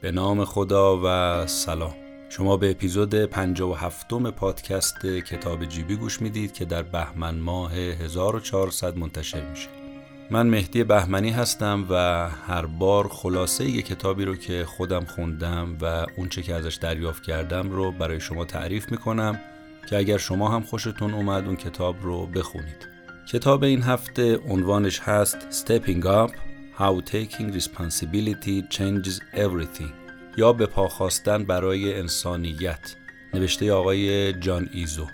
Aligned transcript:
به 0.00 0.10
نام 0.10 0.44
خدا 0.44 1.00
و 1.04 1.46
سلام. 1.46 1.94
شما 2.28 2.56
به 2.56 2.70
اپیزود 2.70 3.14
57 3.14 4.30
پادکست 4.30 5.06
کتاب 5.06 5.64
جیبی 5.64 5.96
گوش 5.96 6.22
می‌دید 6.22 6.52
که 6.52 6.64
در 6.64 6.82
بهمن 6.82 7.34
ماه 7.34 7.74
1400 7.74 8.96
منتشر 8.96 9.50
میشه. 9.50 9.68
من 10.30 10.46
مهدی 10.46 10.84
بهمنی 10.84 11.30
هستم 11.30 11.86
و 11.90 11.94
هر 12.28 12.66
بار 12.66 13.08
خلاصه 13.08 13.64
یک 13.64 13.86
کتابی 13.86 14.24
رو 14.24 14.36
که 14.36 14.64
خودم 14.64 15.04
خوندم 15.04 15.76
و 15.80 16.06
اونچه 16.16 16.42
که 16.42 16.54
ازش 16.54 16.74
دریافت 16.74 17.22
کردم 17.22 17.70
رو 17.70 17.92
برای 17.92 18.20
شما 18.20 18.44
تعریف 18.44 18.90
می‌کنم 18.90 19.40
که 19.90 19.96
اگر 19.96 20.18
شما 20.18 20.48
هم 20.48 20.62
خوشتون 20.62 21.14
اومد 21.14 21.46
اون 21.46 21.56
کتاب 21.56 21.96
رو 22.02 22.26
بخونید. 22.26 22.88
کتاب 23.32 23.64
این 23.64 23.82
هفته 23.82 24.38
عنوانش 24.48 25.00
هست 25.00 25.38
Stepping 25.50 26.04
Up 26.04 26.49
How 26.80 27.00
Taking 27.10 27.52
Responsibility 27.60 28.62
Changes 28.70 29.16
Everything. 29.34 29.92
یا 30.36 30.52
به 30.52 30.66
پاخواستن 30.66 31.44
برای 31.44 31.94
انسانیت. 31.94 32.96
نوشته 33.34 33.72
آقای 33.72 34.32
جان 34.32 34.68
ایزو. 34.72 35.06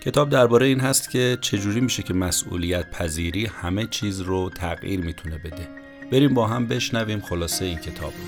کتاب 0.00 0.28
درباره 0.28 0.66
این 0.66 0.80
هست 0.80 1.10
که 1.10 1.38
چجوری 1.40 1.80
میشه 1.80 2.02
که 2.02 2.14
مسئولیت 2.14 2.90
پذیری 2.90 3.46
همه 3.46 3.86
چیز 3.86 4.20
رو 4.20 4.50
تغییر 4.50 5.00
می‌تونه 5.00 5.38
بده. 5.38 5.68
بریم 6.12 6.34
با 6.34 6.46
هم 6.46 6.66
بشنویم 6.66 7.20
خلاصه 7.20 7.64
این 7.64 7.78
کتاب 7.78 8.12
رو. 8.12 8.24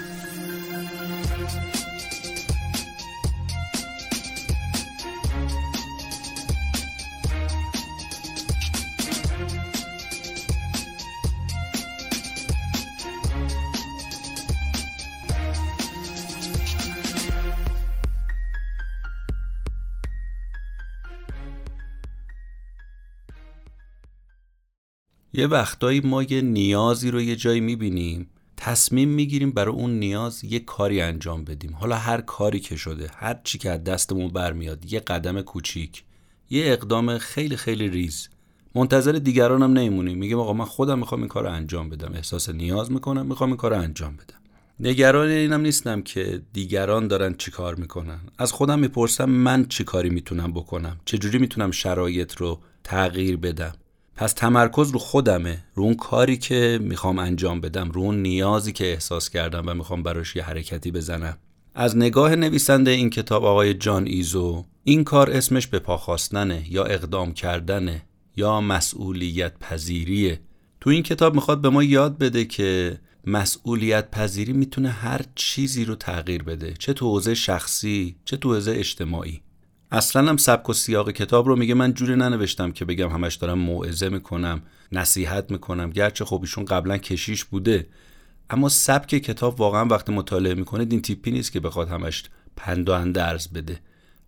یه 25.37 25.47
وقتایی 25.47 26.01
ما 26.01 26.23
یه 26.23 26.41
نیازی 26.41 27.11
رو 27.11 27.21
یه 27.21 27.37
جایی 27.37 27.61
می‌بینیم 27.61 28.27
تصمیم 28.57 29.09
می‌گیریم 29.09 29.51
برای 29.51 29.75
اون 29.75 29.99
نیاز 29.99 30.45
یه 30.45 30.59
کاری 30.59 31.01
انجام 31.01 31.45
بدیم. 31.45 31.75
حالا 31.75 31.97
هر 31.97 32.21
کاری 32.21 32.61
که 32.61 32.77
شده 32.77 33.11
هر 33.17 33.41
چی 33.45 33.59
که 33.59 33.71
از 33.71 33.85
دستمون 33.85 34.29
برمیاد 34.29 34.93
یه 34.93 35.01
قدم 35.01 35.41
کوچیک 35.41 36.05
یه 36.51 36.63
اقدام 36.67 37.19
خیلی 37.19 37.57
خیلی 37.57 37.89
ریز. 37.89 38.29
منتظر 38.75 39.13
دیگران 39.13 39.63
هم 39.63 39.73
نمیمونیم 39.73 40.19
میگیم 40.19 40.39
آقا 40.39 40.53
من 40.53 40.65
خودم 40.65 40.99
می‌خوام 40.99 41.21
این 41.21 41.29
کار 41.29 41.47
انجام 41.47 41.91
بدم. 41.91 42.13
احساس 42.15 42.49
نیاز 42.49 42.93
می‌کنم 42.93 43.27
می‌خوام 43.27 43.51
این 43.51 43.57
کار 43.57 43.75
انجام 43.75 44.17
بدم. 44.17 44.41
نگران 44.81 45.29
اینم 45.29 45.61
نیستم 45.61 46.03
که 46.03 46.43
دیگران 46.53 47.09
دارن 47.09 47.35
چی 47.35 47.51
کار 47.51 47.75
می‌کنن. 47.75 48.21
از 48.39 48.53
خودم 48.53 48.79
می‌پرسم 48.79 49.31
من 49.31 49.67
چی 49.69 49.85
کاری 49.85 50.11
می‌تونم 50.11 50.53
بکنم؟ 50.53 51.01
چجوری 51.05 51.39
می‌تونم 51.39 51.71
شرایط 51.71 52.35
رو 52.35 52.61
تغییر 52.85 53.37
بدم؟ 53.37 53.73
پس 54.17 54.33
تمرکز 54.33 54.91
رو 54.91 54.99
خودمه. 54.99 55.65
رو 55.75 55.83
اون 55.83 55.95
کاری 55.95 56.37
که 56.37 56.79
می‌خوام 56.83 57.19
انجام 57.19 57.61
بدم 57.61 57.91
رو 57.91 58.01
اون 58.01 58.23
نیازی 58.23 58.73
که 58.73 58.93
احساس 58.93 59.31
کردم 59.31 59.63
و 59.67 59.75
می‌خوام 59.75 60.03
براش 60.03 60.37
یه 60.37 60.43
حرکتی 60.43 60.91
بزنم. 60.91 61.39
از 61.75 61.97
نگاه 61.97 62.37
نویسنده 62.37 62.91
این 62.91 63.11
کتاب 63.11 63.45
آقای 63.45 63.75
جان 63.75 64.07
ایزو 64.07 64.65
این 64.85 65.05
کار 65.05 65.31
اسمش 65.31 65.67
به 65.67 65.79
پا 65.79 65.97
خواستنه 65.97 66.67
یا 66.71 66.85
اقدام 66.85 67.33
کردنه 67.33 68.03
یا 68.37 68.61
مسئولیت 68.61 69.59
پذیریه 69.59 70.41
تو 70.81 70.91
این 70.91 71.03
کتاب 71.03 71.35
می‌خواد 71.35 71.61
به 71.61 71.69
ما 71.69 71.83
یاد 71.83 72.19
بده 72.19 72.45
که 72.45 72.99
مسئولیت 73.27 74.11
پذیری 74.11 74.53
می‌تونه 74.53 74.89
هر 74.89 75.21
چیزی 75.35 75.85
رو 75.85 75.95
تغییر 75.95 76.43
بده. 76.43 76.75
چه 76.79 76.93
تو 76.93 77.11
حوزه 77.11 77.35
شخصی 77.35 78.17
چه 78.25 78.37
تو 78.37 78.55
حوزه 78.55 78.73
اجتماعی. 78.73 79.41
اصلا 79.91 80.29
هم 80.29 80.37
سبک 80.37 80.69
و 80.69 80.73
سیاق 80.73 81.11
کتاب 81.11 81.47
رو 81.47 81.57
میگه 81.57 81.75
من 81.75 81.95
جوری 81.95 82.17
ننوشتم 82.17 82.73
که 82.73 82.85
بگم 82.85 83.09
همش 83.09 83.35
دارم 83.35 83.59
موعظه 83.59 84.09
می‌کنم 84.09 84.63
نصیحت 84.93 85.51
می‌کنم. 85.51 85.91
گرچه 85.91 86.25
خب 86.25 86.39
ایشون 86.41 86.65
قبلا 86.65 86.99
کشیش 86.99 87.45
بوده. 87.45 87.87
اما 88.51 88.69
سبک 88.69 89.09
کتاب 89.09 89.61
واقعا 89.61 89.85
وقتی 89.85 90.13
مطالعه 90.13 90.55
می‌کنه 90.55 90.87
این 90.91 91.03
تیپی 91.03 91.31
نیست 91.31 91.53
که 91.53 91.61
بخواد 91.61 91.89
همش 91.89 92.25
پند 92.57 92.89
و 92.89 92.93
اندرز 92.93 93.49
بده. 93.49 93.81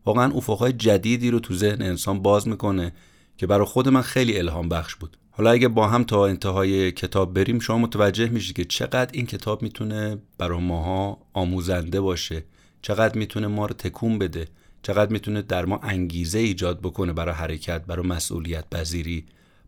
واقعا 0.06 0.32
افقهای 0.32 0.72
جدیدی 0.72 1.30
رو 1.30 1.40
تو 1.40 1.54
ذهن 1.54 1.82
انسان 1.82 2.22
باز 2.22 2.48
می‌کنه 2.48 2.92
که 3.36 3.46
برای 3.46 3.66
خود 3.66 3.88
من 3.88 4.02
خیلی 4.02 4.38
الهام 4.38 4.68
بخش 4.68 4.94
بود. 4.94 5.16
حالا 5.30 5.50
اگه 5.50 5.68
با 5.68 5.88
هم 5.88 6.04
تا 6.04 6.26
انتهای 6.26 6.92
کتاب 6.92 7.34
بریم 7.34 7.58
شما 7.58 7.78
متوجه 7.78 8.28
میشید 8.28 8.56
که 8.56 8.64
چقدر 8.64 9.10
این 9.12 9.26
کتاب 9.26 9.62
می‌تونه 9.62 10.18
برای 10.38 10.60
ماها 10.60 11.18
آموزنده 11.32 12.00
باشه. 12.00 12.44
چقدر 12.82 13.18
می‌تونه 13.18 13.46
ما 13.46 13.66
رو 13.66 13.74
تکون 13.74 14.18
بده. 14.18 14.48
چقدر 14.82 15.12
می‌تونه 15.12 15.42
در 15.42 15.64
ما 15.64 15.78
انگیزه 15.82 16.38
ایجاد 16.38 16.80
بکنه 16.80 17.12
برای 17.12 17.34
حرکت 17.34 17.84
برای 17.84 18.06
مسئولیت 18.06 18.70
پذیری 18.70 19.24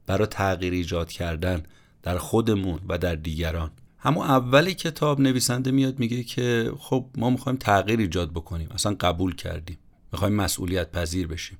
برای 0.06 0.26
تغییر 0.26 0.72
ایجاد 0.72 1.10
کردن 1.10 1.62
در 2.02 2.18
خودمون 2.18 2.80
و 2.88 2.98
در 2.98 3.14
دیگران. 3.14 3.70
همون 3.98 4.26
اولی 4.26 4.74
کتاب 4.74 5.20
نویسنده 5.20 5.70
میاد 5.70 5.98
میگه 5.98 6.22
که 6.22 6.72
خب 6.78 7.06
ما 7.16 7.30
می‌خوایم 7.30 7.58
تغییر 7.58 8.00
ایجاد 8.00 8.30
بکنیم. 8.30 8.68
اصلا 8.70 8.96
قبول 9.00 9.34
کردیم. 9.34 9.78
می‌خوایم 10.12 10.34
مسئولیت 10.34 10.92
پذیر 10.92 11.26
بشیم. 11.26 11.58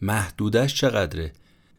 محدودش 0.00 0.74
چقدره؟ 0.74 1.32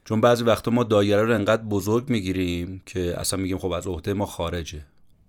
چون 0.06 0.22
بعضی 0.22 0.44
وقتا 0.44 0.72
ما 0.72 0.84
دایره 0.84 1.24
رو 1.24 1.34
انقدر 1.34 1.64
بزرگ 1.64 2.10
می‌گیریم 2.10 2.82
که 2.86 3.20
اصلا 3.20 3.40
میگیم 3.40 3.58
خب 3.58 3.72
از 3.72 3.88
عهده 3.88 4.14
ما 4.14 4.26
خارجه. 4.26 4.86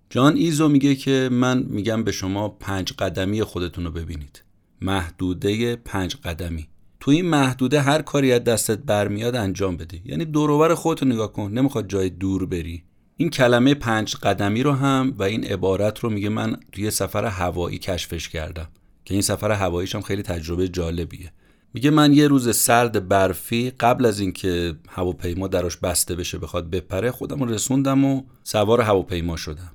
جان 0.09 0.35
ایزو 0.35 0.67
میگه 0.67 0.95
که 0.95 1.29
من 1.31 1.65
میگم 1.69 2.03
به 2.03 2.11
شما 2.11 2.49
پنج 2.49 2.93
قدمی 2.93 3.43
خودتون 3.43 3.85
رو 3.85 3.91
ببینید. 3.91 4.43
محدوده 4.81 5.75
پنج 5.75 6.15
قدمی. 6.15 6.67
تو 6.99 7.11
این 7.11 7.25
محدوده 7.25 7.81
هر 7.81 8.01
کاری 8.01 8.31
از 8.31 8.43
دستت 8.43 8.77
برمیاد 8.77 9.35
انجام 9.35 9.77
بده. 9.77 10.01
یعنی 10.05 10.25
دوروبر 10.25 10.73
خودتو 10.73 11.05
نگاه 11.05 11.33
کن. 11.33 11.51
نمی‌خواد 11.51 11.89
جای 11.89 12.09
دور 12.09 12.45
بری. 12.45 12.83
این 13.17 13.29
کلمه 13.29 13.73
پنج 13.73 14.15
قدمی 14.15 14.63
رو 14.63 14.71
هم 14.71 15.13
و 15.17 15.23
این 15.23 15.43
عبارت 15.43 15.99
رو 15.99 16.09
میگه 16.09 16.29
من 16.29 16.57
توی 16.71 16.91
سفر 16.91 17.25
هوایی 17.25 17.77
کشفش 17.77 18.29
کردم. 18.29 18.67
که 19.05 19.13
این 19.13 19.21
سفر 19.21 19.51
هواییش 19.51 19.95
هم 19.95 20.01
خیلی 20.01 20.23
تجربه 20.23 20.67
جالبیه. 20.67 21.31
میگه 21.73 21.89
من 21.89 22.13
یه 22.13 22.27
روز 22.27 22.57
سرد 22.57 23.07
برفی 23.07 23.69
قبل 23.69 24.05
از 24.05 24.19
اینکه 24.19 24.75
هواپیما 24.89 25.47
دراش 25.47 25.77
بسته 25.77 26.15
بشه 26.15 26.37
بخواد 26.37 26.69
بپره 26.69 27.11
خودم 27.11 27.43
رسوندم 27.43 28.05
و 28.05 28.23
سوار 28.43 28.81
هواپیما 28.81 29.35
شدم. 29.35 29.71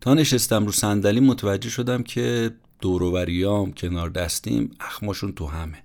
تا 0.00 0.14
نشستم 0.14 0.66
رو 0.66 0.72
صندلی 0.72 1.20
متوجه 1.20 1.70
شدم 1.70 2.02
که 2.02 2.50
دوروبریام 2.80 3.72
کنار 3.72 4.10
دستیم 4.10 4.70
اخماشون 4.80 5.32
تو 5.32 5.46
همه. 5.46 5.82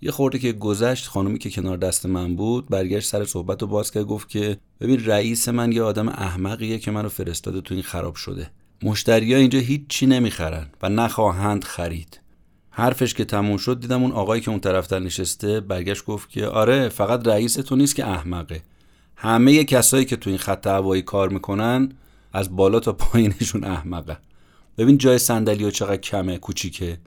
یه 0.00 0.10
خورده 0.10 0.38
که 0.38 0.52
گذشت 0.52 1.06
خانومی 1.06 1.38
که 1.38 1.50
کنار 1.50 1.76
دست 1.76 2.06
من 2.06 2.36
بود 2.36 2.68
برگشت 2.68 3.08
سر 3.08 3.24
صحبت 3.24 3.62
و 3.62 3.66
باز 3.66 3.90
کرد 3.90 4.04
گفت 4.04 4.28
که 4.28 4.58
ببین 4.80 5.04
رئیس 5.04 5.48
من 5.48 5.72
یه 5.72 5.82
آدم 5.82 6.08
احمقیه 6.08 6.78
که 6.78 6.90
منو 6.90 7.08
فرستاده 7.08 7.60
تو 7.60 7.74
این 7.74 7.82
خراب 7.82 8.14
شده. 8.14 8.50
مشتریا 8.82 9.38
اینجا 9.38 9.58
هیچی 9.58 10.06
نمی‌خرن 10.06 10.66
و 10.82 10.88
نخواهند 10.88 11.64
خرید. 11.64 12.20
حرفش 12.70 13.14
که 13.14 13.24
تموم 13.24 13.56
شد 13.56 13.80
دیدم 13.80 14.02
اون 14.02 14.12
آقایی 14.12 14.42
که 14.42 14.50
اون 14.50 14.60
طرفتر 14.60 14.98
نشسته 14.98 15.60
برگشت 15.60 16.04
گفت 16.04 16.30
که 16.30 16.46
آره 16.46 16.88
فقط 16.88 17.28
رئیس 17.28 17.54
تو 17.54 17.76
نیست 17.76 17.94
که 17.94 18.06
احمقه. 18.06 18.62
همه 19.16 19.64
کسایی 19.64 20.04
که 20.04 20.16
تو 20.16 20.30
این 20.30 20.38
خط 20.38 20.66
هوایی 20.66 21.02
کار 21.02 21.28
می‌کنن 21.28 21.88
از 22.32 22.56
بالا 22.56 22.80
تا 22.80 22.92
پایینشون 22.92 23.64
احمقه 23.64 24.16
ببین 24.78 24.98
جای 24.98 25.18
صندلی 25.18 25.70
چقدر 25.70 25.96
کمه 25.96 26.38
کوچیکه. 26.38 26.98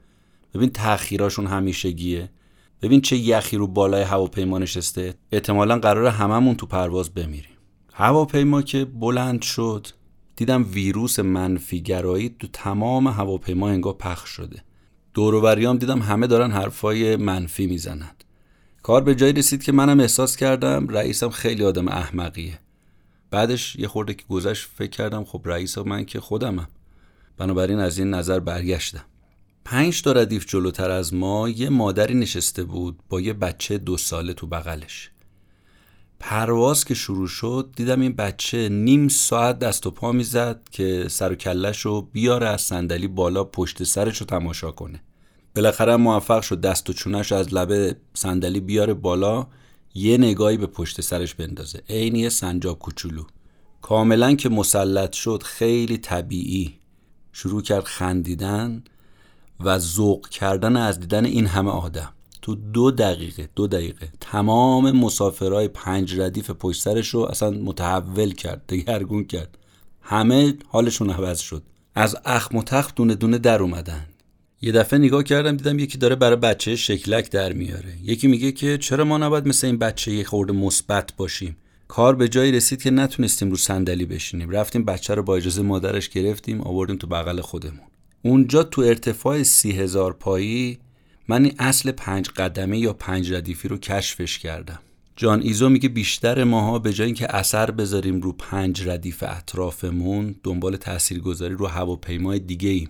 ببین 0.54 0.70
تأخیراشون 0.70 1.46
همیشگیه. 1.46 2.30
ببین 2.82 3.00
چه 3.00 3.16
یخی 3.16 3.56
رو 3.56 3.66
بالای 3.66 4.02
هواپیما 4.02 4.58
نشسته. 4.58 5.14
احتمالا 5.32 5.78
قرار 5.78 6.06
هممون 6.06 6.54
تو 6.54 6.66
پرواز 6.66 7.14
بمیریم. 7.14 7.56
هواپیما 7.92 8.62
که 8.62 8.84
بلند 8.84 9.42
شد. 9.42 9.86
دیدم 10.36 10.66
ویروس 10.72 11.18
منفیگرایی 11.18 12.36
تو 12.38 12.46
تمام 12.52 13.08
هواپیما 13.08 13.68
انگار 13.68 13.92
پخش 13.92 14.28
شده. 14.28 14.62
دوروبریام 15.14 15.78
دیدم 15.78 16.02
همه 16.02 16.26
دارن 16.26 16.50
حرفای 16.50 17.16
منفی 17.16 17.66
می‌زنند 17.66 18.24
کار 18.82 19.02
به 19.02 19.14
جایی 19.14 19.32
رسید 19.32 19.62
که 19.62 19.72
منم 19.72 20.00
احساس 20.00 20.36
کردم 20.36 20.88
رئیسم 20.88 21.28
خیلی 21.28 21.64
آدم 21.64 21.88
احمقیه. 21.88 22.58
بعدش 23.30 23.76
یه 23.76 23.88
خورده 23.88 24.14
که 24.14 24.24
گذشت 24.28 24.68
فکر 24.74 24.90
کردم 24.90 25.24
خب 25.24 25.42
رئیس 25.44 25.78
من 25.78 26.04
که 26.04 26.20
خودمم. 26.20 26.68
بنابراین 27.38 27.78
از 27.78 27.98
این 27.98 28.10
نظر 28.10 28.40
برگشتم. 28.40 29.04
پنج 29.64 30.02
تا 30.02 30.12
ردیف 30.12 30.46
جلوتر 30.46 30.90
از 30.90 31.14
ما 31.14 31.48
یه 31.48 31.68
مادری 31.68 32.14
نشسته 32.14 32.64
بود 32.64 32.98
با 33.08 33.20
یه 33.20 33.32
بچه 33.32 33.78
دو 33.78 33.96
ساله 33.96 34.34
تو 34.34 34.46
بغلش. 34.46 35.10
پرواز 36.20 36.84
که 36.84 36.94
شروع 36.94 37.28
شد 37.28 37.70
دیدم 37.76 38.00
این 38.00 38.12
بچه 38.12 38.68
نیم 38.68 39.08
ساعت 39.08 39.58
دست 39.58 39.86
و 39.86 39.90
پا 39.90 40.12
می‌زد 40.12 40.60
که 40.70 41.06
سر 41.08 41.32
و 41.32 41.34
کلش 41.34 41.80
رو 41.80 42.02
بیاره 42.02 42.48
از 42.48 42.62
صندلی 42.62 43.08
بالا 43.08 43.44
پشت 43.44 43.82
سرش 43.82 44.18
رو 44.18 44.26
تماشا 44.26 44.70
کنه. 44.70 45.02
بالاخره 45.56 45.96
موفق 45.96 46.42
شد 46.42 46.60
دست 46.60 46.90
و 46.90 46.92
چونش 46.92 47.32
از 47.32 47.54
لبه 47.54 47.96
صندلی 48.14 48.60
بیاره 48.60 48.94
بالا 48.94 49.46
یه 49.94 50.18
نگاهی 50.18 50.56
به 50.56 50.66
پشت 50.66 51.00
سرش 51.00 51.34
بندازه. 51.34 51.82
عین 51.88 52.16
یه 52.16 52.28
سنجاب 52.28 52.78
کوچولو. 52.78 53.24
کاملا 53.82 54.34
که 54.34 54.48
مسلط 54.48 55.12
شد 55.12 55.42
خیلی 55.42 55.98
طبیعی. 55.98 56.81
شروع 57.32 57.62
کرد 57.62 57.84
خندیدن 57.84 58.82
و 59.60 59.78
ذوق 59.78 60.28
کردن 60.28 60.76
از 60.76 61.00
دیدن 61.00 61.24
این 61.24 61.46
همه 61.46 61.70
آدم. 61.70 62.12
تو 62.42 62.54
دو 62.54 62.90
دقیقه 62.90 63.48
دو 63.56 63.66
دقیقه. 63.66 64.08
تمام 64.20 64.90
مسافرهای 64.90 65.68
پنج 65.68 66.20
ردیف 66.20 66.50
پشت 66.50 66.82
سرش 66.82 67.08
رو 67.08 67.20
اصلا 67.20 67.50
متحول 67.50 68.34
کرد 68.34 68.66
دگرگون 68.68 69.24
کرد. 69.24 69.58
همه 70.00 70.54
حالشون 70.68 71.10
عوض 71.10 71.40
شد. 71.40 71.62
از 71.94 72.16
اخم 72.24 72.56
و 72.56 72.62
تخت 72.62 72.94
دونه 72.94 73.14
دونه 73.14 73.38
در 73.38 73.62
اومدن. 73.62 74.06
یه 74.62 74.72
دفعه 74.72 74.98
نگاه 74.98 75.22
کردم 75.22 75.56
دیدم 75.56 75.78
یکی 75.78 75.98
داره 75.98 76.14
برای 76.14 76.36
بچه 76.36 76.76
شکلک 76.76 77.30
در 77.30 77.52
میاره. 77.52 77.94
یکی 78.02 78.28
میگه 78.28 78.52
که 78.52 78.78
چرا 78.78 79.04
ما 79.04 79.18
نباید 79.18 79.48
مثل 79.48 79.66
این 79.66 79.78
بچه 79.78 80.12
یه 80.12 80.24
خورده 80.24 80.52
مثبت 80.52 81.12
باشیم؟ 81.16 81.56
کار 81.92 82.14
به 82.14 82.28
جایی 82.28 82.52
رسید 82.52 82.82
که 82.82 82.90
نتونستیم 82.90 83.50
رو 83.50 83.56
صندلی 83.56 84.06
بشینیم. 84.06 84.50
رفتیم 84.50 84.84
بچه 84.84 85.14
رو 85.14 85.22
با 85.22 85.36
اجازه 85.36 85.62
مادرش 85.62 86.08
گرفتیم 86.08 86.60
آوردیم 86.60 86.96
تو 86.96 87.06
بغل 87.06 87.40
خودمون. 87.40 87.86
اونجا 88.22 88.62
تو 88.62 88.82
ارتفاع 88.82 89.42
سی 89.42 89.72
هزار 89.72 90.12
پایی 90.12 90.78
من 91.28 91.44
این 91.44 91.54
اصل 91.58 91.92
پنج 91.92 92.28
قدمه 92.28 92.78
یا 92.78 92.92
پنج 92.92 93.32
ردیفی 93.32 93.68
رو 93.68 93.78
کشفش 93.78 94.38
کردم. 94.38 94.78
جان 95.16 95.42
ایزو 95.42 95.68
میگه 95.68 95.88
بیشتر 95.88 96.44
ماها 96.44 96.78
به 96.78 96.92
جای 96.92 97.06
اینکه 97.06 97.36
اثر 97.36 97.70
بذاریم 97.70 98.20
رو 98.20 98.32
پنج 98.32 98.88
ردیف 98.88 99.24
اطرافمون 99.26 100.34
دنبال 100.42 100.76
تاثیرگذاری 100.76 101.54
رو 101.54 101.66
هواپیمای 101.66 102.38
دیگه 102.38 102.68
ایم. 102.68 102.88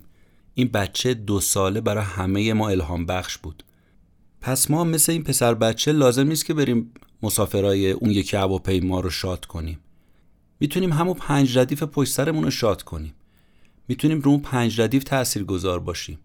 این 0.54 0.68
بچه 0.68 1.14
دو 1.14 1.40
ساله 1.40 1.80
برای 1.80 2.04
همه 2.04 2.52
ما 2.52 2.68
الهام 2.68 3.06
بخش 3.06 3.38
بود. 3.38 3.64
پس 4.40 4.70
ما 4.70 4.84
مثل 4.84 5.12
این 5.12 5.22
پسر 5.22 5.54
بچه 5.54 5.92
لازم 5.92 6.26
نیست 6.26 6.44
که 6.44 6.54
بریم 6.54 6.92
مسافرای 7.22 7.90
اون 7.90 8.10
یکی 8.10 8.36
هواپیما 8.36 9.00
رو 9.00 9.10
شاد 9.10 9.44
کنیم. 9.44 9.78
می‌تونیم 10.60 10.92
همون 10.92 11.14
پنج 11.14 11.58
ردیف 11.58 11.82
پشت 11.82 12.12
سرمون 12.12 12.44
رو 12.44 12.50
شاد 12.50 12.82
کنیم. 12.82 13.14
می‌تونیم 13.88 14.20
رو 14.20 14.30
اون 14.30 14.40
پنج 14.40 14.80
ردیف 14.80 15.04
تأثیر 15.04 15.44
گذار 15.44 15.80
باشیم. 15.80 16.18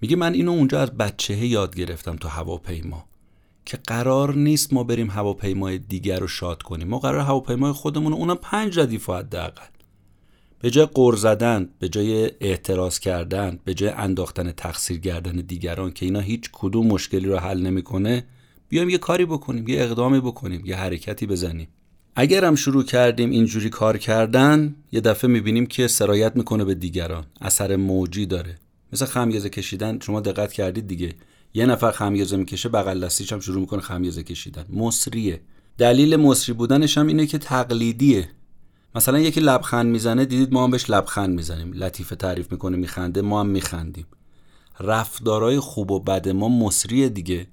میگه 0.00 0.16
من 0.16 0.34
اینو 0.34 0.50
اونجا 0.52 0.80
از 0.80 0.90
بچه 0.90 1.46
یاد 1.46 1.76
گرفتم 1.76 2.16
تو 2.16 2.28
هواپیما. 2.28 3.04
که 3.64 3.78
قرار 3.86 4.34
نیست 4.34 4.72
ما 4.72 4.84
بریم 4.84 5.10
هواپیمای 5.10 5.78
دیگر 5.78 6.18
رو 6.18 6.28
شاد 6.28 6.62
کنیم. 6.62 6.88
ما 6.88 6.98
قرار 6.98 7.20
هواپیمای 7.20 7.72
خودمون 7.72 8.12
اونم 8.12 8.36
پنج 8.42 8.78
ردیف 8.78 9.10
حداقل. 9.10 9.66
به 10.60 10.70
جای 10.70 10.86
قر 10.94 11.14
زدن 11.16 11.68
به 11.78 11.88
جای 11.88 12.30
اعتراض 12.40 12.98
کردن 12.98 13.58
به 13.64 13.74
جای 13.74 13.90
انداختن 13.90 14.52
تقصیر 14.52 14.98
گردن 14.98 15.32
دیگران 15.32 15.92
که 15.92 16.06
اینا 16.06 16.20
هیچ 16.20 16.50
کدوم 16.52 16.86
مشکلی 16.86 17.26
رو 17.26 17.38
حل 17.38 17.60
نمی‌کنه 17.62 18.24
بیایم 18.68 18.88
یه 18.88 18.98
کاری 18.98 19.24
بکنیم 19.24 19.68
یه 19.68 19.82
اقدامی 19.82 20.20
بکنیم 20.20 20.66
یه 20.66 20.76
حرکتی 20.76 21.26
بزنیم. 21.26 21.68
اگر 22.16 22.44
هم 22.44 22.54
شروع 22.54 22.84
کردیم 22.84 23.30
اینجوری 23.30 23.70
کار 23.70 23.98
کردن 23.98 24.74
یه 24.92 25.00
دفعه 25.00 25.30
می‌بینیم 25.30 25.66
که 25.66 25.88
سرایت 25.88 26.36
می‌کنه 26.36 26.64
به 26.64 26.74
دیگران. 26.74 27.24
اثر 27.40 27.76
موجی 27.76 28.26
داره. 28.26 28.58
مثل 28.92 29.04
خمیازه 29.04 29.48
کشیدن 29.48 29.98
شما 30.00 30.20
دقت 30.20 30.52
کردید 30.52 30.86
دیگه. 30.86 31.14
یه 31.54 31.66
نفر 31.66 31.90
خمیازه 31.90 32.36
می‌کشه 32.36 32.68
بغل 32.68 33.04
دستیش 33.04 33.32
هم 33.32 33.40
شروع 33.40 33.60
می‌کنه 33.60 33.80
خمیازه 33.80 34.22
کشیدن. 34.22 34.64
مصریه. 34.70 35.40
دلیل 35.78 36.16
مصری 36.16 36.54
بودنش 36.54 36.98
هم 36.98 37.06
اینه 37.06 37.26
که 37.26 37.38
تقلیدیه. 37.38 38.28
مثلا 38.94 39.18
یکی 39.18 39.40
لبخند 39.40 39.86
می‌زنه 39.86 40.24
دیدید 40.24 40.52
ما 40.52 40.64
هم 40.64 40.70
بهش 40.70 40.90
لبخند 40.90 41.34
می‌زنیم. 41.34 41.72
لطیفه 41.72 42.16
تعریف 42.16 42.52
می‌کنه 42.52 42.76
میخنده 42.76 43.22
ما 43.22 43.40
هم 43.40 43.46
میخندیم. 43.46 44.06
رفتارهای 44.80 45.60
خوب 45.60 45.90
و 45.90 46.00
بد 46.00 46.28
ما 46.28 46.48
مصریه 46.48 47.08
دیگه. 47.08 47.46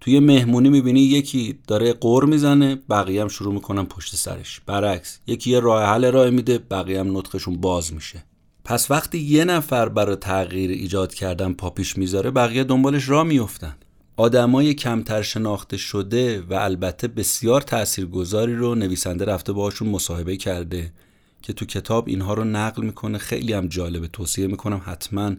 توی 0.00 0.20
مهمونی 0.20 0.68
می‌بینی 0.68 1.00
یکی 1.00 1.58
داره 1.66 1.92
قور 1.92 2.24
می‌زنه 2.24 2.74
بقیه 2.74 3.22
هم 3.22 3.28
شروع 3.28 3.54
می‌کنن 3.54 3.84
پشت 3.84 4.16
سرش. 4.16 4.60
برعکس 4.66 5.18
یکی 5.26 5.50
یه 5.50 5.60
راه 5.60 5.84
حل 5.84 6.12
راه 6.12 6.30
میده 6.30 6.58
بقیه 6.58 7.00
هم 7.00 7.18
نطقشون 7.18 7.56
باز 7.56 7.94
میشه. 7.94 8.24
پس 8.64 8.90
وقتی 8.90 9.18
یه 9.18 9.44
نفر 9.44 9.88
برای 9.88 10.16
تغییر 10.16 10.70
ایجاد 10.70 11.14
کردن 11.14 11.52
پاپیش 11.52 11.98
می‌ذاره 11.98 12.30
بقیه 12.30 12.64
دنبالش 12.64 13.08
راه 13.08 13.22
میفتن 13.22 13.76
آدمای 14.16 14.74
کمتر 14.74 15.22
شناخته 15.22 15.76
شده 15.76 16.40
و 16.40 16.54
البته 16.54 17.08
بسیار 17.08 17.60
تاثیرگذاری 17.60 18.54
رو 18.54 18.74
نویسنده 18.74 19.24
رفته 19.24 19.52
باهاشون 19.52 19.88
مصاحبه 19.88 20.36
کرده 20.36 20.92
که 21.42 21.52
تو 21.52 21.66
کتاب 21.66 22.08
اینها 22.08 22.34
رو 22.34 22.44
نقل 22.44 22.84
می‌کنه. 22.84 23.18
خیلی 23.18 23.52
هم 23.52 23.66
جالبه. 23.66 24.08
توصیه 24.08 24.46
می‌کنم 24.46 24.82
حتما 24.84 25.30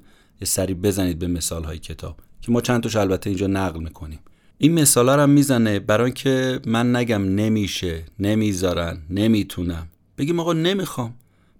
یه 0.42 0.46
سری 0.46 0.74
بزنید 0.74 1.20
به 1.20 1.28
مثال 1.28 1.64
های 1.64 1.80
کتاب 1.80 2.18
که 2.42 2.52
ما 2.52 2.62
چند 2.62 2.84
تاش 2.84 2.96
البته 2.96 3.30
اینجا 3.30 3.48
نقل 3.48 3.80
می‌کنیم. 3.80 4.20
این 4.60 4.74
مثالا 4.74 5.16
رو 5.16 5.28
می‌زنه 5.28 5.80
برای 5.80 6.12
که 6.12 6.60
من 6.66 6.96
نگم 6.96 7.22
نمیشه 7.22 8.04
نمی‌ذارن 8.20 8.98
نمی‌تونم. 9.10 9.88
بگیم 10.18 10.40
آقا 10.40 10.54
نمی‌خوام. 10.54 11.14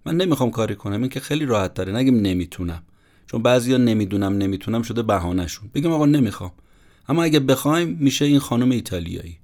من 0.04 0.16
نمی‌خوام 0.16 0.50
کاری 0.50 0.74
کنم. 0.74 1.00
این 1.00 1.08
که 1.08 1.20
خیلی 1.20 1.44
راحت 1.44 1.74
داره 1.74 1.92
نگیم 1.92 2.20
نمی‌تونم. 2.20 2.82
چون 3.26 3.42
بعضیا 3.42 3.76
نمی‌دونم 3.76 4.38
نمی‌تونم 4.38 4.82
شده 4.82 5.02
بهانهشون. 5.02 5.70
بگیم 5.74 5.92
آقا 5.92 6.06
نمی‌خوام. 6.06 6.52
اما 7.08 7.22
اگه 7.22 7.40
بخوایم 7.40 7.96
میشه 8.00 8.24
این 8.24 8.38
خانم 8.38 8.70
ایتالیایی. 8.70 9.38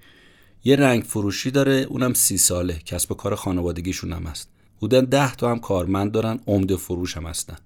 یه 0.64 0.76
رنگ 0.76 1.02
فروشی 1.02 1.50
داره. 1.50 1.86
اونم 1.88 2.14
سی 2.14 2.38
ساله. 2.38 2.78
کسب 2.84 3.12
و 3.12 3.14
کار 3.14 3.34
خانوادگیشون 3.34 4.12
هم 4.12 4.22
هست. 4.22 4.48
حدودا 4.76 5.00
ده 5.00 5.34
تا 5.34 5.50
هم 5.50 5.58
کارمند 5.58 6.12
دارن. 6.12 6.40
عمده 6.46 6.76
فروش 6.76 7.16
هم 7.16 7.26
هستن. 7.26 7.56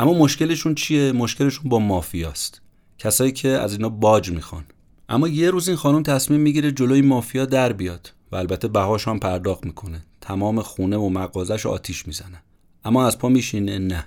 اما 0.00 0.14
مشکلشون 0.14 0.74
چیه؟ 0.74 1.12
مشکلشون 1.12 1.68
با 1.70 1.78
مافیاست. 1.78 2.60
کسایی 2.98 3.32
که 3.32 3.48
از 3.48 3.72
اینا 3.72 3.88
باج 3.88 4.30
می‌خوان. 4.30 4.64
اما 5.12 5.28
یه 5.28 5.50
روز 5.50 5.68
این 5.68 5.76
خانم 5.76 6.02
تصمیم 6.02 6.40
می‌گیره 6.40 6.72
جلوی 6.72 7.02
مافیا 7.02 7.44
در 7.44 7.72
بیاد 7.72 8.12
و 8.32 8.36
البته 8.36 8.68
بهاش 8.68 9.08
هم 9.08 9.18
پرداخت 9.18 9.66
می‌کنه. 9.66 10.04
تمام 10.20 10.60
خونه 10.62 10.96
و 10.96 11.08
مغازش 11.08 11.66
آتیش 11.66 12.06
می‌زنه. 12.06 12.42
اما 12.84 13.06
از 13.06 13.18
پا 13.18 13.28
میشینه 13.28 13.78
نه. 13.78 14.04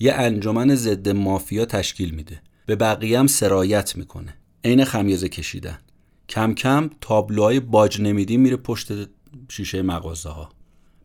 یه 0.00 0.12
انجمن 0.12 0.74
ضد 0.74 1.08
مافیا 1.08 1.64
تشکیل 1.64 2.10
میده. 2.10 2.40
به 2.66 2.76
بقیه 2.76 3.18
هم 3.18 3.26
سرایت 3.26 3.96
می‌کنه. 3.96 4.34
عین 4.64 4.84
خمیازه 4.84 5.28
کشیدن. 5.28 5.78
کم 6.28 6.54
کم 6.54 6.90
تابلوهای 7.00 7.60
باج 7.60 8.00
نمیدی 8.00 8.36
میره 8.36 8.56
پشت 8.56 8.92
شیشه 9.48 9.82
مغازه 9.82 10.28
ها 10.28 10.48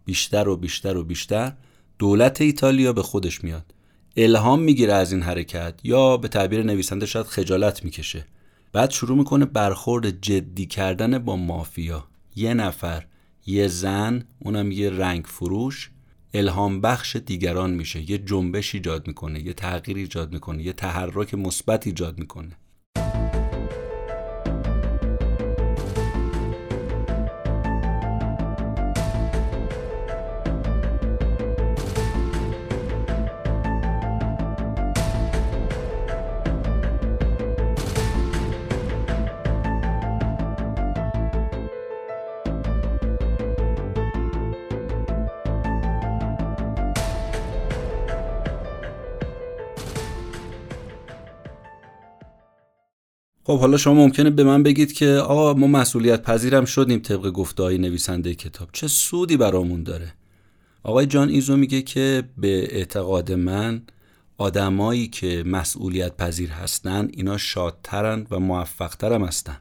بیشتر 0.06 0.48
و 0.48 0.58
بیشتر 0.58 0.98
و 0.98 1.04
بیشتر 1.04 1.54
دولت 2.00 2.42
ایتالیا 2.42 2.94
به 2.94 3.04
خودش 3.04 3.44
میاد. 3.44 3.74
الهام 4.18 4.62
می‌گیره 4.62 4.94
از 4.94 5.12
این 5.12 5.22
حرکت 5.22 5.74
یا 5.84 6.18
به 6.18 6.28
تعبیر 6.28 6.64
نویسنده 6.64 7.06
شاید 7.06 7.26
خجالت 7.26 7.84
می‌کشه. 7.84 8.26
بعد 8.74 8.90
شروع 8.90 9.18
می‌کنه 9.18 9.46
برخورد 9.46 10.22
جدی 10.22 10.66
کردن 10.66 11.18
با 11.18 11.36
مافیا. 11.36 12.08
یه 12.36 12.54
نفر 12.54 13.06
یه 13.46 13.68
زن 13.68 14.24
اونم 14.40 14.72
یه 14.72 14.90
رنگ 14.90 15.26
فروش 15.26 15.92
الهام 16.34 16.82
بخش 16.82 17.16
دیگران 17.16 17.72
میشه. 17.72 18.12
یه 18.12 18.18
جنبش 18.18 18.76
ایجاد 18.76 19.08
می‌کنه 19.08 19.46
یه 19.46 19.54
تغییر 19.54 19.98
ایجاد 19.98 20.34
می‌کنه 20.34 20.64
یه 20.64 20.74
تحرک 20.74 21.34
مثبت 21.34 21.88
ایجاد 21.88 22.20
می‌کنه. 22.20 22.58
خب 53.52 53.60
حالا 53.60 53.78
شما 53.78 53.94
ممکنه 53.94 54.30
به 54.30 54.44
من 54.44 54.64
بگید 54.64 54.94
که 54.94 55.08
آقا 55.08 55.54
ما 55.54 55.68
مسئولیت 55.68 56.22
پذیرم 56.22 56.66
شدیم 56.66 57.00
طبق 57.00 57.30
گفته 57.30 57.64
های 57.64 57.78
نویسنده 57.78 58.36
کتاب. 58.36 58.70
چه 58.74 58.88
سودی 58.88 59.38
برامون 59.38 59.84
داره؟ 59.84 60.14
آقای 60.84 61.06
جان 61.06 61.30
ایزو 61.30 61.58
میگه 61.58 61.82
که 61.82 62.24
به 62.38 62.76
اعتقاد 62.76 63.32
من 63.32 63.82
آدمایی 64.38 65.08
که 65.08 65.44
مسئولیت 65.46 66.18
پذیر 66.18 66.50
هستن 66.50 67.10
اینا 67.14 67.38
شادترن 67.38 68.28
و 68.32 68.40
موفقترم 68.40 69.24
هستن. 69.24 69.58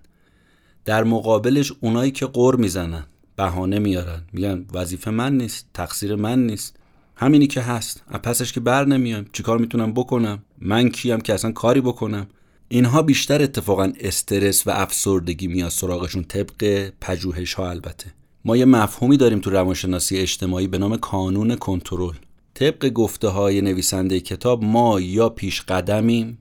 در 0.85 1.05
مقابلش 1.05 1.73
اونایی 1.81 2.11
که 2.11 2.27
قر 2.27 2.57
می‌زنن 2.57 3.07
بهانه 3.37 3.79
میارن. 3.79 4.23
میگن 4.33 4.67
وظیفه 4.73 5.11
من 5.11 5.37
نیست 5.37 5.67
تقصیر 5.75 6.15
من 6.15 6.47
نیست. 6.47 6.77
همینی 7.17 7.47
که 7.47 7.61
هست. 7.61 8.03
پسش 8.23 8.53
که 8.53 8.61
بر 8.61 8.85
نمیام. 8.85 9.27
چیکار 9.33 9.59
می‌تونم 9.59 9.93
بکنم؟ 9.93 10.43
من 10.59 10.89
کیم 10.89 11.21
که 11.21 11.35
اصلا 11.35 11.53
کاری 11.53 11.81
بکنم؟ 11.81 12.27
اینها 12.73 13.03
بیشتر 13.03 13.43
اتفاقا 13.43 13.93
استرس 14.01 14.67
و 14.67 14.71
افسردگی 14.71 15.47
میاد 15.47 15.71
سراغشون 15.71 16.25
طبق 16.25 16.93
پژوهش 17.01 17.55
ها 17.55 17.71
البته. 17.71 18.13
ما 18.45 18.57
یه 18.57 18.65
مفهومی 18.65 19.17
داریم 19.17 19.41
تو 19.41 19.51
روانشناسی 19.51 20.19
اجتماعی 20.19 20.67
به 20.67 20.79
نام 20.79 20.97
کانون 20.97 21.57
کنترل. 21.57 22.15
طبق 22.55 22.89
گفته 22.89 23.29
های 23.29 23.61
نویسنده 23.61 24.21
کتاب 24.21 24.65
ما 24.65 25.01
یا 25.01 25.29
پیش 25.29 25.63
قدمیم 25.63 26.39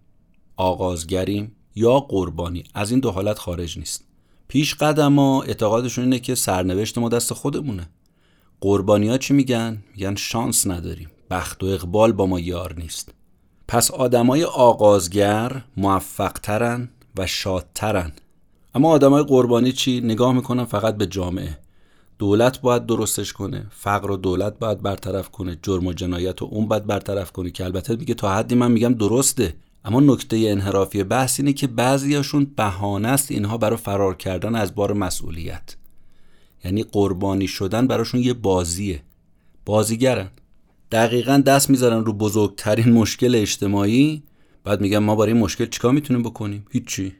آغازگریم 0.57 1.55
یا 1.75 1.99
قربانی. 1.99 2.63
از 2.73 2.91
این 2.91 2.99
دو 2.99 3.11
حالت 3.11 3.39
خارج 3.39 3.77
نیست. 3.77 4.05
پیش 4.47 4.75
قدم 4.75 5.19
ها 5.19 5.41
اعتقادشون 5.41 6.03
اینه 6.03 6.19
که 6.19 6.35
سرنوشت 6.35 6.97
ما 6.97 7.09
دست 7.09 7.33
خودمونه. 7.33 7.89
قربانی 8.61 9.09
ها 9.09 9.17
چی 9.17 9.33
میگن؟ 9.33 9.83
میگن 9.95 10.15
شانس 10.15 10.67
نداریم. 10.67 11.09
بخت 11.29 11.63
و 11.63 11.65
اقبال 11.65 12.11
با 12.11 12.25
ما 12.25 12.39
یار 12.39 12.75
نیست. 12.77 13.13
پس 13.69 13.91
آدمای 13.91 14.43
آغازگر 14.43 15.61
موفقترن 15.77 16.89
و 17.17 17.27
شادترن. 17.27 18.11
اما 18.75 18.89
آدمای 18.89 19.23
قربانی 19.23 19.71
چی؟ 19.71 20.01
نگاه 20.01 20.33
می‌کنن 20.33 20.65
فقط 20.65 20.97
به 20.97 21.05
جامعه. 21.05 21.57
دولت 22.19 22.61
باید 22.61 22.85
درستش 22.85 23.33
کنه 23.33 23.65
فقر 23.69 24.11
و 24.11 24.17
دولت 24.17 24.59
باید 24.59 24.81
برطرف 24.81 25.29
کنه 25.29 25.57
جرم 25.61 25.87
و 25.87 25.93
جنایت 25.93 26.41
و 26.41 26.45
اون 26.45 26.67
باید 26.67 26.85
برطرف 26.85 27.31
کنه 27.31 27.51
که 27.51 27.63
البته 27.63 27.95
میگه 27.95 28.13
تا 28.13 28.35
حدی 28.35 28.55
من 28.55 28.71
میگم 28.71 28.93
درسته. 28.93 29.55
اما 29.85 29.99
نکته 29.99 30.37
انحرافی 30.37 31.03
بحث 31.03 31.39
اینه 31.39 31.53
که 31.53 31.67
بعضیاشون 31.67 32.51
بهانه 32.55 33.07
است 33.07 33.31
اینها 33.31 33.57
برای 33.57 33.77
فرار 33.77 34.15
کردن 34.15 34.55
از 34.55 34.75
بار 34.75 34.93
مسئولیت. 34.93 35.75
یعنی 36.65 36.83
قربانی 36.83 37.47
شدن 37.47 37.87
براشون 37.87 38.21
یه 38.21 38.33
بازیه. 38.33 39.01
بازیگرن. 39.65 40.29
دقیقا 40.91 41.43
دست 41.45 41.69
می‌ذارن 41.69 42.05
رو 42.05 42.13
بزرگترین 42.13 42.93
مشکل 42.93 43.35
اجتماعی. 43.35 44.23
بعد 44.63 44.81
میگن 44.81 44.97
ما 44.97 45.15
برای 45.15 45.33
این 45.33 45.41
مشکل 45.41 45.65
چیکار 45.65 45.91
می‌تونیم 45.91 46.23
بکنیم؟ 46.23 46.65
هیچی. 46.71 47.15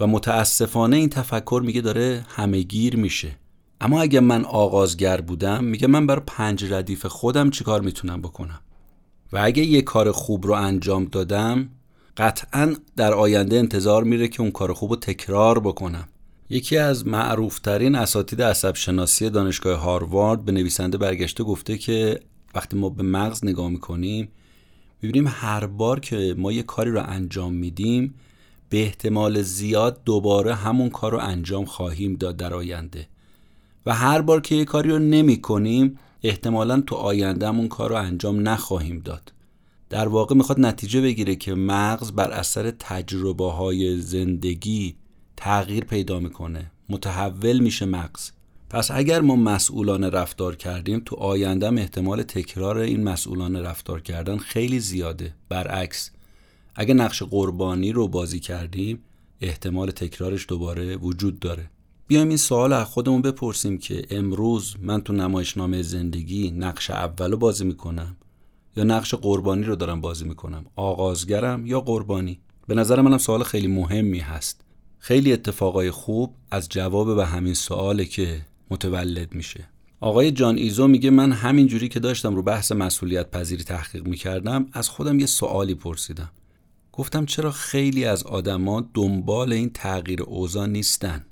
و 0.00 0.06
متاسفانه 0.06 0.96
این 0.96 1.08
تفکر 1.08 1.62
میگه 1.64 1.80
داره 1.80 2.26
همهگیر 2.28 2.96
میشه. 2.96 3.36
اما 3.80 4.02
اگه 4.02 4.20
من 4.20 4.44
آغازگر 4.44 5.20
بودم 5.20 5.64
میگه 5.64 5.86
من 5.86 6.06
برای 6.06 6.22
پنج 6.26 6.72
ردیف 6.72 7.06
خودم 7.06 7.50
چیکار 7.50 7.80
می‌تونم 7.80 8.22
بکنم؟ 8.22 8.60
و 9.32 9.38
اگه 9.42 9.64
یه 9.64 9.82
کار 9.82 10.12
خوب 10.12 10.46
رو 10.46 10.52
انجام 10.52 11.04
دادم 11.04 11.68
قطعا 12.16 12.74
در 12.96 13.14
آینده 13.14 13.56
انتظار 13.56 14.04
میره 14.04 14.28
که 14.28 14.40
اون 14.40 14.50
کار 14.50 14.72
خوب 14.72 14.90
رو 14.90 14.96
تکرار 14.96 15.60
بکنم. 15.60 16.08
یکی 16.50 16.76
از 16.76 17.06
معروفترین 17.06 17.94
اساتید 17.94 18.42
عصب 18.42 18.74
شناسی 18.74 19.30
دانشگاه 19.30 19.80
هاروارد 19.80 20.44
به 20.44 20.52
نویسنده 20.52 20.98
برگشته 20.98 21.44
گفته 21.44 21.78
که 21.78 22.20
وقتی 22.54 22.76
ما 22.76 22.88
به 22.88 23.02
مغز 23.02 23.44
نگاه 23.44 23.68
می‌کنیم 23.68 24.28
می‌بینیم 25.02 25.28
هر 25.28 25.66
بار 25.66 26.00
که 26.00 26.34
ما 26.38 26.52
یه 26.52 26.62
کاری 26.62 26.90
رو 26.90 27.02
انجام 27.06 27.52
میدیم 27.52 28.14
به 28.68 28.82
احتمال 28.82 29.42
زیاد 29.42 30.04
دوباره 30.04 30.54
همون 30.54 30.90
کار 30.90 31.12
رو 31.12 31.18
انجام 31.18 31.64
خواهیم 31.64 32.16
داد 32.16 32.36
در 32.36 32.54
آینده. 32.54 33.08
و 33.86 33.94
هر 33.94 34.20
بار 34.20 34.40
که 34.40 34.54
یه 34.54 34.64
کاری 34.64 34.90
رو 34.90 34.98
نمی 34.98 35.40
کنیم 35.40 35.98
احتمالا 36.22 36.80
تو 36.80 36.94
آینده 36.94 37.48
همون 37.48 37.68
کار 37.68 37.90
رو 37.90 37.96
انجام 37.96 38.48
نخواهیم 38.48 38.98
داد. 38.98 39.32
در 39.88 40.08
واقع 40.08 40.34
می‌خواد 40.34 40.60
نتیجه 40.60 41.00
بگیره 41.00 41.36
که 41.36 41.54
مغز 41.54 42.12
بر 42.12 42.30
اثر 42.30 42.70
تجربه 42.70 43.52
های 43.52 44.00
زندگی 44.00 44.94
تغییر 45.36 45.84
پیدا 45.84 46.20
می‌کنه. 46.20 46.70
متحول 46.88 47.58
میشه 47.58 47.86
مغز. 47.86 48.30
پس 48.70 48.90
اگر 48.90 49.20
ما 49.20 49.36
مسئولان 49.36 50.04
رفتار 50.04 50.56
کردیم 50.56 51.02
تو 51.04 51.16
آیندهم 51.16 51.78
احتمال 51.78 52.22
تکرار 52.22 52.78
این 52.78 53.04
مسئولان 53.04 53.56
رفتار 53.56 54.00
کردن 54.00 54.36
خیلی 54.36 54.80
زیاده. 54.80 55.34
برعکس 55.48 56.10
اگر 56.74 56.94
نقش 56.94 57.22
قربانی 57.22 57.92
رو 57.92 58.08
بازی 58.08 58.40
کردیم 58.40 58.98
احتمال 59.40 59.90
تکرارش 59.90 60.46
دوباره 60.48 60.96
وجود 60.96 61.38
داره. 61.38 61.70
بیایم 62.06 62.28
این 62.28 62.36
سوال 62.36 62.72
از 62.72 62.86
خودمون 62.86 63.22
بپرسیم 63.22 63.78
که 63.78 64.06
امروز 64.10 64.76
من 64.82 65.00
تو 65.00 65.12
نمایشنامه 65.12 65.82
زندگی 65.82 66.50
نقش 66.50 66.90
اولو 66.90 67.36
بازی 67.36 67.64
می‌کنم 67.64 68.16
یا 68.76 68.84
نقش 68.84 69.14
قربانی 69.14 69.62
رو 69.62 69.76
دارم 69.76 70.00
بازی 70.00 70.24
می‌کنم؟ 70.24 70.64
آغازگرم 70.76 71.66
یا 71.66 71.80
قربانی؟ 71.80 72.40
به 72.66 72.74
نظر 72.74 73.00
منم 73.00 73.18
سوال 73.18 73.42
خیلی 73.42 73.66
مهمی 73.66 74.18
هست. 74.18 74.60
خیلی 74.98 75.32
اتفاقای 75.32 75.90
خوب 75.90 76.34
از 76.50 76.68
جواب 76.68 77.16
به 77.16 77.26
همین 77.26 77.54
سواله 77.54 78.04
که 78.04 78.40
متولد 78.70 79.34
میشه. 79.34 79.68
آقای 80.00 80.30
جان 80.30 80.56
ایزو 80.56 80.86
میگه 80.86 81.10
من 81.10 81.32
همین 81.32 81.66
جوری 81.66 81.88
که 81.88 82.00
داشتم 82.00 82.34
رو 82.34 82.42
بحث 82.42 82.72
مسئولیت 82.72 83.30
پذیری 83.30 83.64
تحقیق 83.64 84.06
می‌کردم 84.06 84.66
از 84.72 84.88
خودم 84.88 85.20
یه 85.20 85.26
سوالی 85.26 85.74
پرسیدم. 85.74 86.30
گفتم 86.92 87.26
چرا 87.26 87.50
خیلی 87.50 88.04
از 88.04 88.22
آدما 88.22 88.88
دنبال 88.94 89.52
این 89.52 89.70
تغییر 89.74 90.22
اوضاع 90.22 90.66
نیستن؟ 90.66 91.24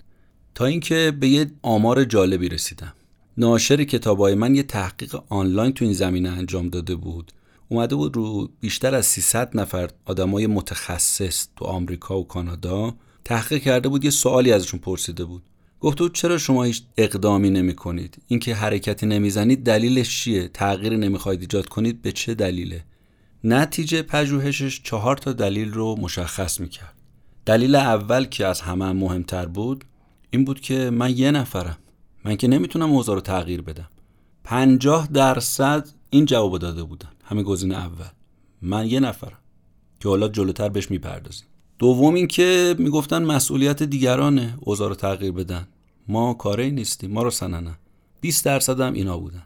تا 0.54 0.64
اینکه 0.64 1.12
به 1.20 1.28
یه 1.28 1.50
آمار 1.62 2.04
جالبی 2.04 2.48
رسیدم. 2.48 2.92
ناشر 3.36 3.84
کتابای 3.84 4.34
من 4.34 4.54
یه 4.54 4.62
تحقیق 4.62 5.22
آنلاین 5.28 5.72
تو 5.72 5.84
این 5.84 5.94
زمینه 5.94 6.28
انجام 6.28 6.68
داده 6.68 6.94
بود. 6.94 7.32
اومده 7.68 7.94
بود 7.94 8.16
رو 8.16 8.50
بیشتر 8.60 8.94
از 8.94 9.06
300 9.06 9.56
نفر 9.56 9.90
آدمای 10.04 10.46
متخصص 10.46 11.46
تو 11.56 11.64
آمریکا 11.64 12.18
و 12.18 12.26
کانادا 12.26 12.94
تحقیق 13.24 13.62
کرده 13.62 13.88
بود 13.88 14.04
یه 14.04 14.10
سوالی 14.10 14.52
ازشون 14.52 14.80
پرسیده 14.80 15.24
بود. 15.24 15.42
گفته 15.80 16.08
چرا 16.08 16.38
شما 16.38 16.62
هیچ 16.62 16.82
اقدامی 16.96 17.50
نمی 17.50 17.74
کنید 17.74 18.22
اینکه 18.26 18.54
حرکتی 18.54 19.06
نمی‌زنید 19.06 19.64
دلیلش 19.64 20.20
چیه؟ 20.20 20.48
تغییری 20.48 20.96
نمی‌خواید 20.96 21.40
ایجاد 21.40 21.66
کنید 21.66 22.02
به 22.02 22.12
چه 22.12 22.34
دلیله؟ 22.34 22.84
نتیجه 23.44 24.02
پژوهشش 24.02 24.82
چهار 24.82 25.16
تا 25.16 25.32
دلیل 25.32 25.72
رو 25.72 25.96
مشخص 26.00 26.60
می‌کرد. 26.60 26.94
دلیل 27.46 27.74
اول 27.74 28.24
که 28.24 28.46
از 28.46 28.60
همه 28.60 28.92
مهمتر 28.92 29.46
بود 29.46 29.84
این 30.30 30.44
بود 30.44 30.60
که 30.60 30.90
من 30.90 31.18
یه 31.18 31.30
نفرم. 31.30 31.78
من 32.24 32.36
که 32.36 32.48
نمی‌تونم 32.48 32.90
اوضاع 32.90 33.14
رو 33.14 33.20
تغییر 33.20 33.62
بدم. 33.62 33.88
پنجاه 34.44 35.08
درصد 35.12 35.88
این 36.10 36.24
جواب 36.24 36.58
داده 36.58 36.82
بودن. 36.82 37.08
همه 37.24 37.42
گزینه 37.42 37.74
اول. 37.74 38.08
من 38.62 38.86
یه 38.86 39.00
نفرم 39.00 39.38
که 40.00 40.08
حالا 40.08 40.28
جلوتر 40.28 40.68
بهش 40.68 40.90
می‌پردازیم. 40.90 41.47
دوم 41.78 42.14
این 42.14 42.26
که 42.26 42.74
می‌گفتن 42.78 43.22
مسئولیت 43.22 43.82
دیگرانه 43.82 44.54
اوضاع 44.60 44.88
رو 44.88 44.94
تغییر 44.94 45.32
بدن. 45.32 45.68
ما 46.08 46.34
کاری 46.34 46.70
نیستیم 46.70 47.10
ما 47.10 47.22
رو 47.22 47.30
سننن. 47.30 47.74
20 48.20 48.44
درصد 48.44 48.80
هم 48.80 48.92
اینا 48.92 49.18
بودن. 49.18 49.42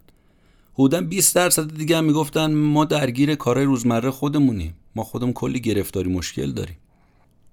حدودا 0.74 1.00
20 1.00 1.34
درصد 1.34 1.76
دیگه 1.76 1.96
هم 1.96 2.04
می‌گفتن 2.04 2.54
ما 2.54 2.84
درگیر 2.84 3.34
کارهای 3.34 3.66
روزمره 3.66 4.10
خودمونیم. 4.10 4.74
ما 4.96 5.04
خودمون 5.04 5.32
کلی 5.32 5.60
گرفتاری 5.60 6.10
مشکل 6.10 6.52
داریم. 6.52 6.76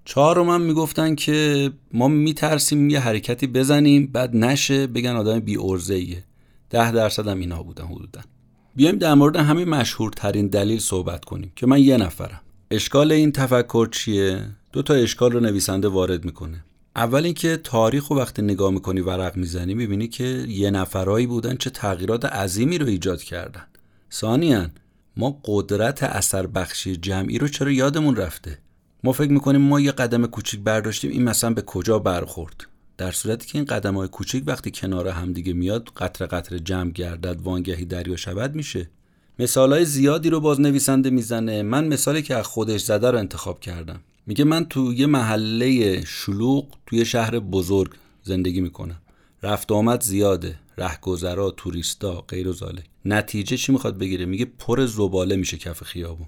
چهارم 0.04 0.50
هم 0.50 0.60
می‌گفتن 0.60 1.14
که 1.14 1.70
ما 1.92 2.08
میترسیم 2.08 2.90
یه 2.90 3.00
حرکتی 3.00 3.46
بزنیم 3.46 4.06
بعد 4.06 4.36
نشه 4.36 4.86
بگن 4.86 5.16
آدم 5.16 5.40
بی 5.40 5.56
ارزه 5.56 6.24
ده 6.70 6.92
درصد 6.92 7.28
هم 7.28 7.40
اینا 7.40 7.62
بودن 7.62 7.84
حدودا. 7.84 8.20
بیایم 8.76 8.98
در 8.98 9.14
مورد 9.14 9.36
همین 9.36 9.68
مشهورترین 9.68 10.46
دلیل 10.46 10.78
صحبت 10.78 11.24
کنیم 11.24 11.52
که 11.56 11.66
من 11.66 11.80
یه 11.80 11.96
نفرم. 11.96 12.40
اشکال 12.70 13.12
این 13.12 13.32
تفکر 13.32 13.86
چیه؟ 13.86 14.46
دو 14.72 14.82
تا 14.82 14.94
اشکال 14.94 15.32
رو 15.32 15.40
نویسنده 15.40 15.88
وارد 15.88 16.24
می‌کنه. 16.24 16.64
اول 16.96 17.24
اینکه 17.24 17.56
تاریخ 17.56 18.08
رو 18.08 18.18
وقتی 18.18 18.42
نگاه 18.42 18.70
می‌کنی 18.70 19.00
ورق 19.00 19.36
می‌زنی 19.36 19.74
می‌بینی 19.74 20.08
که 20.08 20.24
یه 20.48 20.70
نفرایی 20.70 21.26
بودن 21.26 21.56
چه 21.56 21.70
تغییرات 21.70 22.24
عظیمی 22.24 22.78
رو 22.78 22.86
ایجاد 22.86 23.22
کردن. 23.22 23.66
ثانیا 24.12 24.68
ما 25.16 25.40
قدرت 25.44 26.02
اثر 26.02 26.46
بخشی 26.46 26.96
جمعی 26.96 27.38
رو 27.38 27.48
چرا 27.48 27.70
یادمون 27.70 28.16
رفته؟ 28.16 28.58
ما 29.04 29.12
فکر 29.12 29.30
می‌کنیم 29.30 29.60
ما 29.60 29.80
یه 29.80 29.92
قدم 29.92 30.26
کوچیک 30.26 30.60
برداشتیم 30.60 31.10
این 31.10 31.22
مثلا 31.22 31.54
به 31.54 31.62
کجا 31.62 31.98
برخورد؟ 31.98 32.66
در 32.98 33.10
صورتی 33.10 33.46
که 33.46 33.58
این 33.58 33.64
قدم 33.64 33.94
های 33.94 34.08
کوچیک 34.08 34.44
وقتی 34.46 34.70
کنار 34.70 35.08
همدیگه 35.08 35.52
میاد 35.52 35.88
قطر 35.96 36.26
قطر 36.26 36.58
جمع 36.58 36.90
گردد 36.90 37.40
وانگهی 37.42 37.84
دریا 37.84 38.16
شود 38.16 38.54
میشه. 38.54 38.90
مثال 39.38 39.72
های 39.72 39.84
زیادی 39.84 40.30
رو 40.30 40.40
باز 40.40 40.60
نویسنده 40.60 41.10
می‌زنه. 41.10 41.62
من 41.62 41.88
مثالی 41.88 42.22
که 42.22 42.36
از 42.36 42.46
خودش 42.46 42.80
زده 42.80 43.10
رو 43.10 43.18
انتخاب 43.18 43.60
کردم. 43.60 44.00
میگه 44.30 44.44
من 44.44 44.64
تو 44.64 44.92
یه 44.92 45.06
محله 45.06 46.00
شلوغ 46.04 46.66
توی 46.86 47.04
شهر 47.04 47.38
بزرگ 47.38 47.90
زندگی 48.22 48.60
می‌کنم. 48.60 49.00
رفت 49.42 49.72
آمد 49.72 50.02
زیاده 50.02 50.58
رهگذرا 50.78 51.50
توریستا 51.50 52.20
غیر 52.20 52.48
و 52.48 52.54
نتیجه 53.04 53.56
چی 53.56 53.72
می‌خواد 53.72 53.98
بگیره؟ 53.98 54.26
میگه 54.26 54.44
پر 54.44 54.86
زباله 54.86 55.36
میشه 55.36 55.56
کف 55.56 55.82
خیابون. 55.82 56.26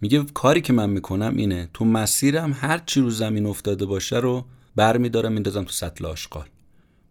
میگه 0.00 0.24
کاری 0.34 0.60
که 0.60 0.72
من 0.72 0.90
می‌کنم 0.90 1.36
اینه 1.36 1.68
تو 1.74 1.84
مسیرم 1.84 2.56
هر 2.60 2.82
چی 2.86 3.00
رو 3.00 3.10
زمین 3.10 3.46
افتاده 3.46 3.86
باشه 3.86 4.16
رو 4.16 4.44
برمیدارم 4.76 5.32
میندازم 5.32 5.64
تو 5.64 5.72
سطل 5.72 6.06
آشغال. 6.06 6.46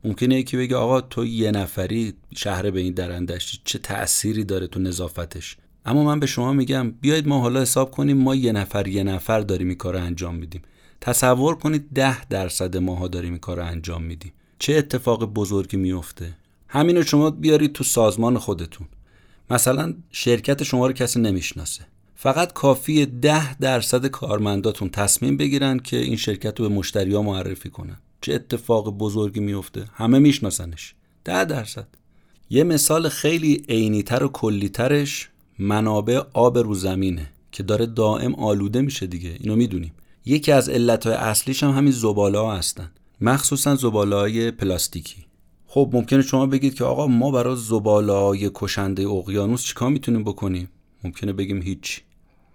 ممکنه 0.04 0.40
یکی 0.40 0.58
بگه 0.58 0.76
آقا 0.76 1.02
تو 1.02 1.26
یه 1.26 1.52
نفری 1.52 2.14
شهر 2.36 2.72
به 2.72 2.80
این 2.80 2.94
درندشتی 2.94 3.60
چه 3.64 3.80
تأثیری 3.80 4.44
داره 4.44 4.68
تو 4.68 4.80
نظافتش؟ 4.80 5.58
اما 5.86 6.04
من 6.04 6.20
به 6.20 6.26
شما 6.26 6.54
میگم 6.54 6.92
بیایید 6.92 7.28
ما 7.28 7.40
حالا 7.40 7.62
حساب 7.62 7.92
کنیم 7.92 8.18
ما 8.18 8.36
یه 8.36 8.52
نفر 8.52 8.88
یه 8.88 9.04
نفر 9.04 9.40
داریم 9.40 9.68
این 9.68 9.78
کار 9.78 9.98
انجام 9.98 10.36
میدیم. 10.36 10.62
تصور 11.02 11.56
کنید 11.56 11.90
ده 11.94 12.26
درصد 12.26 12.78
ماها 12.78 13.08
داریم 13.08 13.32
این 13.32 13.40
کار 13.40 13.60
انجام 13.60 14.04
میدیم. 14.04 14.34
چه 14.60 14.74
اتفاق 14.74 15.26
بزرگی 15.26 15.78
میفته؟ 15.78 16.34
همینو 16.68 17.04
شما 17.04 17.30
بیارید 17.30 17.74
تو 17.74 17.84
سازمان 17.84 18.38
خودتون. 18.38 18.88
مثلا 19.50 19.94
شرکت 20.12 20.64
شما 20.64 20.88
رو 20.88 20.94
کسی 20.94 21.20
نمی‌شناسه. 21.20 21.86
فقط 22.16 22.54
کافی 22.54 23.06
ده 23.06 23.58
درصد 23.58 24.06
کارمنداتون 24.06 24.90
تصمیم 24.90 25.38
بگیرن 25.38 25.80
که 25.80 25.98
این 25.98 26.16
شرکت 26.16 26.60
رو 26.60 26.70
به 26.70 26.76
مشتری 26.76 27.14
ها 27.14 27.22
معرفی 27.22 27.70
کنن. 27.70 27.98
چه 28.22 28.34
اتفاق 28.34 28.98
بزرگی 28.98 29.40
میفته؟ 29.40 29.86
همه 29.94 30.20
میشناسنش. 30.20 30.96
ده 31.24 31.46
درصد. 31.46 31.88
یه 32.50 32.64
مثال 32.64 33.10
خیلی 33.10 33.66
عینیتر 33.70 34.24
و 34.24 34.28
کلیترش 34.28 35.30
منابع 35.62 36.22
آب 36.34 36.58
رو 36.58 36.76
زمینه 36.76 37.32
که 37.52 37.64
داره 37.64 37.86
دائم 37.86 38.36
آلوده 38.36 38.82
میشه 38.82 39.08
دیگه 39.08 39.38
اینو 39.40 39.56
می‌دونیم. 39.56 39.94
یکی 40.26 40.52
از 40.52 40.70
علتهای 40.70 41.16
اصلیش 41.16 41.64
هم 41.64 41.70
همین 41.70 41.92
زباله 41.92 42.40
ها 42.40 42.56
هستن. 42.56 42.92
مخصوصا 43.22 43.76
زباله 43.76 44.16
های 44.16 44.52
پلاستیکی. 44.52 45.26
خب 45.68 45.90
ممکنه 45.94 46.22
شما 46.22 46.46
بگید 46.46 46.74
که 46.76 46.84
آقا 46.84 47.08
ما 47.08 47.32
برای 47.32 47.56
زباله 47.56 48.14
های 48.14 48.52
کشنده 48.54 49.08
اقیانوس 49.08 49.64
چیکار 49.64 49.90
می‌تونیم 49.90 50.24
بکنیم؟ 50.24 50.70
ممکنه 51.04 51.34
بگیم 51.34 51.62
هیچ 51.62 52.02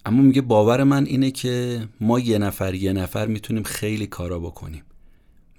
اما 0.07 0.23
میگه 0.23 0.43
باور 0.43 0.85
من 0.85 1.05
اینه 1.05 1.31
که 1.31 1.89
ما 2.01 2.21
یه 2.21 2.39
نفر 2.39 2.75
یه 2.75 2.93
نفر 2.93 3.27
می‌تونیم 3.27 3.63
خیلی 3.63 4.07
کارا 4.07 4.39
بکنیم. 4.39 4.83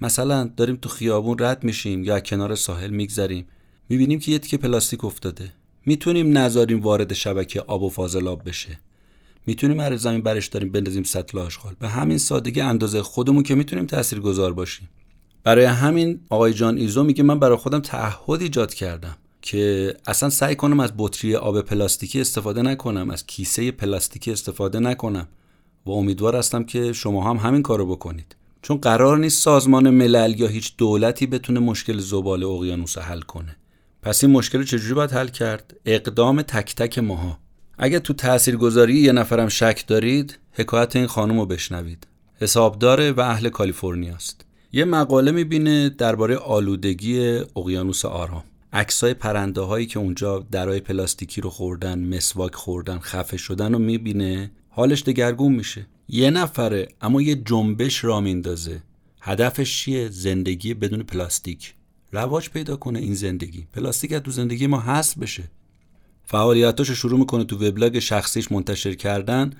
مثلا 0.01 0.49
داریم 0.57 0.75
تو 0.75 0.89
خیابون 0.89 1.37
رد 1.39 1.63
میشیم 1.63 2.03
یا 2.03 2.19
کنار 2.19 2.55
ساحل 2.55 2.89
میگذریم. 2.89 3.45
می‌بینیم 3.89 4.19
که 4.19 4.31
یه 4.31 4.39
تیکه 4.39 4.57
پلاستیک 4.57 5.05
افتاده. 5.05 5.53
می‌تونیم 5.87 6.37
نذاریم 6.37 6.79
وارد 6.79 7.13
شبکه 7.13 7.61
آب 7.61 7.83
و 7.83 7.89
فاضلاب 7.89 8.41
بشه. 8.45 8.79
می‌تونیم 9.45 9.79
هر 9.79 9.95
زمین 9.95 10.21
برش 10.21 10.47
داریم 10.47 10.71
بندازیم 10.71 11.03
سطل 11.03 11.39
آشغال. 11.39 11.73
به 11.79 11.87
همین 11.87 12.17
سادگی 12.17 12.61
اندازه 12.61 13.01
خودمون 13.01 13.43
که 13.43 13.55
می‌تونیم 13.55 13.85
تاثیرگذار 13.85 14.53
باشیم. 14.53 14.89
برای 15.43 15.65
همین 15.65 16.19
آقای 16.29 16.53
جان 16.53 16.77
ایزو 16.77 17.03
میگه 17.03 17.23
من 17.23 17.39
برای 17.39 17.57
خودم 17.57 17.79
تعهد 17.79 18.41
ایجاد 18.41 18.73
کردم 18.73 19.17
که 19.41 19.93
اصلا 20.07 20.29
سعی 20.29 20.55
کنم 20.55 20.79
از 20.79 20.91
بطری 20.97 21.35
آب 21.35 21.61
پلاستیکی 21.61 22.21
استفاده 22.21 22.61
نکنم 22.61 23.09
از 23.09 23.25
کیسه 23.25 23.71
پلاستیکی 23.71 24.31
استفاده 24.31 24.79
نکنم 24.79 25.27
و 25.85 25.91
امیدوار 25.91 26.35
هستم 26.35 26.63
که 26.63 26.93
شما 26.93 27.29
هم 27.29 27.37
همین 27.37 27.61
کارو 27.61 27.85
بکنید. 27.85 28.35
چون 28.61 28.77
قرار 28.77 29.17
نیست 29.17 29.43
سازمان 29.43 29.89
ملل 29.89 30.39
یا 30.39 30.47
هیچ 30.47 30.73
دولتی 30.77 31.27
بتونه 31.27 31.59
مشکل 31.59 31.97
زباله 31.97 32.47
اقیانوس 32.47 32.97
حل 32.97 33.21
کنه. 33.21 33.55
پس 34.07 34.23
این 34.23 34.33
مشکل 34.33 34.57
رو 34.57 34.63
چجوری 34.63 34.93
باید 34.93 35.11
حل 35.11 35.27
کرد؟ 35.27 35.75
اقدام 35.85 36.41
تک 36.41 36.75
تک 36.75 36.99
ماها. 36.99 37.39
اگه 37.77 37.99
تو 37.99 38.13
تاثیرگذاری 38.13 38.99
یه 38.99 39.11
نفرم 39.11 39.49
شک 39.49 39.83
دارید 39.87 40.39
حکایت 40.51 40.95
این 40.95 41.07
خانم 41.07 41.39
رو 41.39 41.45
بشنوید. 41.45 42.07
حسابداره 42.35 43.11
و 43.11 43.19
اهل 43.19 43.49
کالیفرنیا 43.49 44.17
یه 44.71 44.85
مقاله 44.85 45.31
می‌بینه 45.31 45.89
درباره 45.89 46.37
آلودگی 46.37 47.19
اقیانوس 47.55 48.05
آرام. 48.05 48.43
عکسای 48.73 49.13
پرنده 49.13 49.61
هایی 49.61 49.85
که 49.85 49.99
اونجا 49.99 50.45
درای 50.51 50.79
پلاستیکی 50.79 51.41
رو 51.41 51.49
خوردن 51.49 52.15
مسواک 52.15 52.55
خوردن 52.55 52.99
خفه 52.99 53.37
شدن 53.37 53.73
رو 53.73 53.79
می‌بینه 53.79 54.51
حالش 54.69 55.03
دگرگون 55.03 55.53
میشه. 55.53 55.87
یه 56.09 56.29
نفره 56.29 56.87
اما 57.01 57.21
یه 57.21 57.35
جنبش 57.35 58.03
را 58.03 58.21
میندازه. 58.21 58.83
هدفش 59.21 59.83
چیه؟ 59.83 60.09
زندگی 60.09 60.73
بدون 60.73 61.03
پلاستیک. 61.03 61.73
رواج 62.11 62.49
پیدا 62.49 62.75
کنه 62.75 62.99
این 62.99 63.13
زندگی. 63.13 63.67
پلاستیک 63.73 64.13
از 64.13 64.21
تو 64.21 64.31
زندگی 64.31 64.67
ما 64.67 64.79
هست 64.79 65.19
بشه. 65.19 65.43
فعالیتاشو 66.25 66.93
شروع 66.93 67.19
می‌کنه 67.19 67.43
تو 67.43 67.67
وبلاگ 67.67 67.99
شخصیش 67.99 68.51
منتشر 68.51 68.93
کردن. 68.93 69.53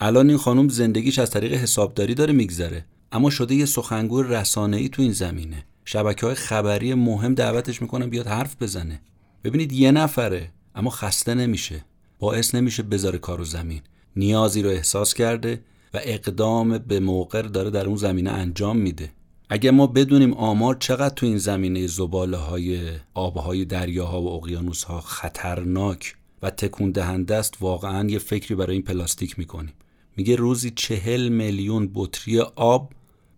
الان 0.00 0.28
این 0.28 0.38
خانم 0.38 0.68
زندگیش 0.68 1.18
از 1.18 1.30
طریق 1.30 1.52
حسابداری 1.52 2.14
داره 2.14 2.32
میگذره. 2.32 2.84
اما 3.12 3.30
شده 3.30 3.54
یه 3.54 3.64
سخنگوی 3.64 4.24
رسانه‌ای 4.28 4.88
تو 4.88 5.02
این 5.02 5.12
زمینه. 5.12 5.64
شبکه 5.84 6.26
های 6.26 6.34
خبری 6.34 6.94
مهم 6.94 7.34
دعوتش 7.34 7.82
می‌کنن 7.82 8.10
بیاد 8.10 8.26
حرف 8.26 8.62
بزنه. 8.62 9.00
ببینید 9.44 9.72
یه 9.72 9.90
نفره 9.90 10.50
اما 10.74 10.90
خسته 10.90 11.34
نمیشه. 11.34 11.84
باعث 12.18 12.54
نمیشه 12.54 12.82
بذاره 12.82 13.18
کارو 13.18 13.44
زمین. 13.44 13.80
نیازی 14.16 14.62
رو 14.62 14.70
احساس 14.70 15.14
کرده 15.14 15.60
و 15.94 16.00
اقدام 16.02 16.78
به 16.78 17.00
موقع 17.00 17.42
داره 17.42 17.70
در 17.70 17.86
اون 17.86 17.96
زمینه 17.96 18.30
انجام 18.30 18.76
میده. 18.76 19.10
اگه 19.54 19.70
ما 19.70 19.86
بدونیم 19.86 20.32
آمار 20.32 20.76
چقدر 20.80 21.14
تو 21.14 21.26
این 21.26 21.38
زمینه 21.38 21.86
زباله 21.86 22.36
های 22.36 22.80
آبهای 23.14 23.64
دریاها 23.64 24.22
و 24.22 24.28
اقیانوس 24.28 24.84
ها 24.84 25.00
خطرناک 25.00 26.16
و 26.42 26.50
تکون 26.50 26.90
دهنده 26.90 27.34
است 27.34 27.54
واقعا 27.60 28.08
یه 28.08 28.18
فکری 28.18 28.54
برای 28.54 28.72
این 28.72 28.82
پلاستیک 28.82 29.38
می‌کنیم. 29.38 29.72
میگه 30.16 30.36
روزی 30.36 30.70
چهل 30.70 31.28
میلیون 31.28 31.90
بطری 31.94 32.40
آب 32.40 32.92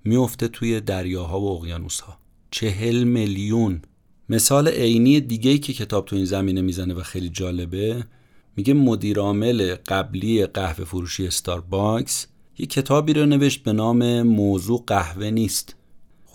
میفته 0.04 0.48
توی 0.48 0.80
دریاها 0.80 1.40
و 1.40 1.56
اقیانوس 1.56 2.00
ها 2.00 2.18
چهل 2.50 3.04
میلیون. 3.04 3.82
مثال 4.28 4.68
عینی 4.68 5.20
دیگه 5.20 5.58
که 5.58 5.72
کتاب 5.72 6.04
تو 6.04 6.16
این 6.16 6.24
زمینه 6.24 6.60
می‌زنه 6.60 6.94
و 6.94 7.02
خیلی 7.02 7.28
جالبه 7.28 8.04
میگه 8.56 8.74
مدیرعامل 8.74 9.74
قبلی 9.74 10.46
قهوه 10.46 10.84
فروشی 10.84 11.30
ستارباکس 11.30 12.26
یه 12.58 12.66
کتابی 12.66 13.12
رو 13.12 13.26
نوشت 13.26 13.62
به 13.62 13.72
نام 13.72 14.22
موضوع 14.22 14.84
قهوه 14.86 15.30
نیست. 15.30 15.75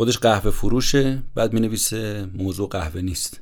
خودش 0.01 0.17
قهوه 0.17 0.51
فروشه 0.51 1.23
بعد 1.35 1.53
می 1.53 1.59
نویسه 1.59 2.29
موضوع 2.33 2.69
قهوه 2.69 3.01
نیست. 3.01 3.41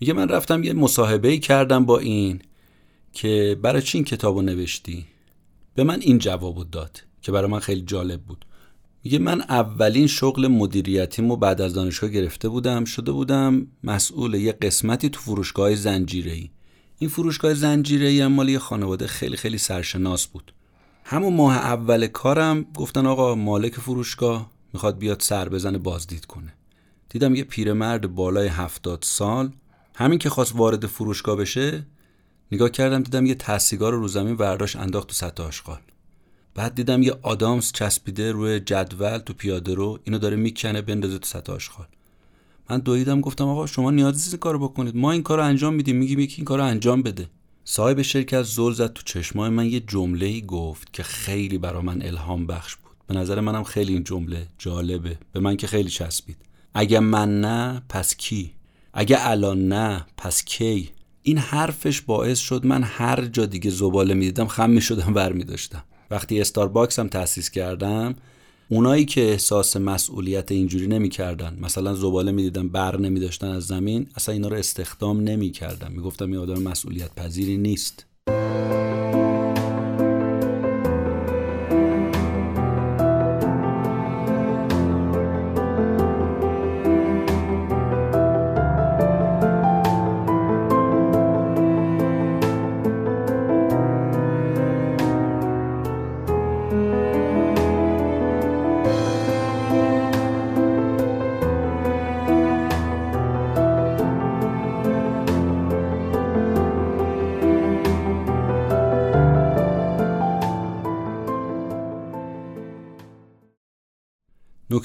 میگه 0.00 0.12
من 0.12 0.28
رفتم 0.28 0.64
یه 0.64 0.72
مصاحبه 0.72 1.38
کردم 1.38 1.84
با 1.84 1.98
این 1.98 2.42
که 3.12 3.58
برای 3.62 3.82
چی 3.82 3.98
این 3.98 4.04
کتاب 4.04 4.40
نوشتی؟ 4.40 5.06
به 5.74 5.84
من 5.84 6.00
این 6.00 6.18
جواب 6.18 6.70
داد 6.70 7.02
که 7.20 7.32
برای 7.32 7.50
من 7.50 7.58
خیلی 7.58 7.82
جالب 7.82 8.20
بود. 8.20 8.44
میگه 9.04 9.18
من 9.18 9.40
اولین 9.40 10.06
شغل 10.06 10.48
مدیریتیمو 10.48 11.36
بعد 11.36 11.60
از 11.60 11.74
دانشگاه 11.74 12.10
گرفته 12.10 12.48
بودم 12.48 12.84
شده 12.84 13.12
بودم 13.12 13.66
مسئول 13.84 14.34
یه 14.34 14.52
قسمتی 14.52 15.08
تو 15.08 15.20
فروشگاه 15.20 15.74
زنجیره 15.74 16.32
ای 16.32 16.50
این 16.98 17.10
فروشگاه 17.10 17.54
زنجیره 17.54 18.08
ای 18.08 18.26
مال 18.26 18.48
یه 18.48 18.58
خانواده 18.58 19.06
خیلی 19.06 19.36
خیلی 19.36 19.58
سرشناس 19.58 20.26
بود. 20.26 20.52
همون 21.04 21.34
ماه 21.34 21.56
اول 21.56 22.06
کارم 22.06 22.66
گفتن 22.76 23.06
آقا 23.06 23.34
مالک 23.34 23.74
فروشگاه 23.74 24.52
می‌خواد 24.72 24.98
بیاد 24.98 25.20
سر 25.20 25.48
بزنه 25.48 25.78
بازدید 25.78 26.24
کنه. 26.24 26.54
دیدم 27.08 27.34
یه 27.34 27.44
پیرمرد 27.44 28.14
بالای 28.14 28.48
هفتاد 28.48 28.98
سال 29.02 29.52
همین 29.94 30.18
که 30.18 30.30
خواست 30.30 30.56
وارد 30.56 30.86
فروشگاه 30.86 31.36
بشه 31.36 31.86
نگاه 32.52 32.70
کردم 32.70 33.02
دیدم 33.02 33.26
یه 33.26 33.34
تسیگار 33.34 33.92
رو 33.92 34.08
زمین 34.08 34.34
ورداش 34.34 34.76
انداخت 34.76 35.08
تو 35.08 35.14
سطح 35.14 35.42
آشغال. 35.42 35.80
بعد 36.54 36.74
دیدم 36.74 37.02
یه 37.02 37.14
آدامس 37.22 37.72
چسبیده 37.72 38.32
روی 38.32 38.60
جدول 38.60 39.18
تو 39.18 39.32
پیاده 39.32 39.74
رو 39.74 39.98
اینو 40.04 40.18
داره 40.18 40.36
می‌کنه 40.36 40.82
بندازه 40.82 41.18
تو 41.18 41.26
سطح 41.26 41.52
آشغال. 41.52 41.86
من 42.70 42.78
دویدم 42.78 43.20
گفتم 43.20 43.48
آقا 43.48 43.66
شما 43.66 43.90
نیازی 43.90 44.16
نیست 44.16 44.28
این 44.28 44.40
کارو 44.40 44.58
بکنید. 44.58 44.96
ما 44.96 45.12
این 45.12 45.22
کارو 45.22 45.42
انجام 45.42 45.74
میدیم. 45.74 45.96
میگیم 45.96 46.20
یکی 46.20 46.36
این 46.36 46.44
کارو 46.44 46.64
انجام 46.64 47.02
بده. 47.02 47.28
صاحب 47.64 48.02
شرکت 48.02 48.42
زل 48.42 48.72
زد 48.72 48.92
تو 48.92 49.02
چشمای 49.02 49.50
من 49.50 49.66
یه 49.66 49.80
جمله 49.80 50.26
ای 50.26 50.42
گفت 50.42 50.92
که 50.92 51.02
خیلی 51.02 51.58
برا 51.58 51.82
من 51.82 52.02
الهام 52.02 52.46
بخش 52.46 52.76
به 53.06 53.14
نظر 53.14 53.40
منم 53.40 53.64
خیلی 53.64 53.92
این 53.92 54.04
جمله 54.04 54.46
جالبه. 54.58 55.18
به 55.32 55.40
من 55.40 55.56
که 55.56 55.66
خیلی 55.66 55.90
چسبید. 55.90 56.36
اگه 56.74 57.00
من 57.00 57.40
نه 57.40 57.82
پس 57.88 58.16
کی؟ 58.16 58.50
اگه 58.94 59.16
الان 59.30 59.68
نه 59.68 60.06
پس 60.16 60.44
کی؟ 60.44 60.88
این 61.22 61.38
حرفش 61.38 62.00
باعث 62.00 62.38
شد 62.38 62.66
من 62.66 62.82
هر 62.82 63.24
جا 63.24 63.46
دیگه 63.46 63.70
زباله 63.70 64.14
می‌دیدم 64.14 64.46
خم 64.46 64.70
می‌شدم 64.70 65.14
ور 65.14 65.32
میداشتم. 65.32 65.84
وقتی 66.10 66.40
استارباکس 66.40 66.98
هم 66.98 67.08
تأسیس 67.08 67.50
کردم 67.50 68.14
اونایی 68.68 69.04
که 69.04 69.30
احساس 69.30 69.76
مسئولیت 69.76 70.52
اینجوری 70.52 70.86
نمی‌کردن. 70.86 71.58
مثلا 71.60 71.94
زباله 71.94 72.32
می‌دیدن 72.32 72.68
بر 72.68 73.00
نمیداشتن 73.00 73.48
از 73.48 73.66
زمین 73.66 74.06
اصلا 74.16 74.32
اینا 74.32 74.48
رو 74.48 74.56
استخدام 74.56 75.20
نمی‌کردن 75.20 75.92
می‌گفتم 75.92 76.26
این 76.26 76.36
آدم 76.36 76.62
مسئولیت 76.62 77.14
پذیری 77.14 77.56
نیست. 77.56 78.06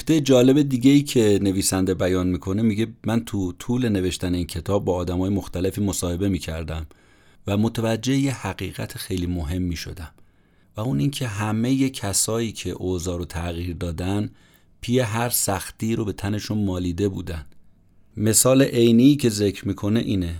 نکته 0.09 0.21
جالب 0.21 0.61
دیگه 0.61 0.91
ای 0.91 1.01
که 1.01 1.39
نویسنده 1.41 1.93
بیان 1.93 2.27
می‌کنه 2.27 2.61
میگه 2.61 2.87
من 3.05 3.25
تو 3.25 3.51
طول 3.51 3.89
نوشتن 3.89 4.33
این 4.35 4.45
کتاب 4.45 4.85
با 4.85 5.05
های 5.05 5.29
مختلفی 5.29 5.81
مصاحبه 5.81 6.29
می‌کردم 6.29 6.87
و 7.47 7.57
متوجه 7.57 8.15
یه 8.15 8.33
حقیقت 8.33 8.97
خیلی 8.97 9.25
مهم 9.25 9.61
می‌شدم 9.61 10.11
و 10.77 10.81
اون 10.81 10.99
اینکه 10.99 11.27
همه 11.27 11.89
کسایی 11.89 12.51
که 12.51 12.69
اوضاع 12.69 13.17
رو 13.17 13.25
تغییر 13.25 13.75
دادن 13.75 14.29
پی 14.81 14.99
هر 14.99 15.29
سختی 15.29 15.95
رو 15.95 16.05
به 16.05 16.13
تنشون 16.13 16.65
مالیده 16.65 17.09
بودن. 17.09 17.45
مثال 18.17 18.61
عینی 18.61 19.15
که 19.15 19.29
ذکر 19.29 19.67
می‌کنه 19.67 19.99
اینه. 19.99 20.35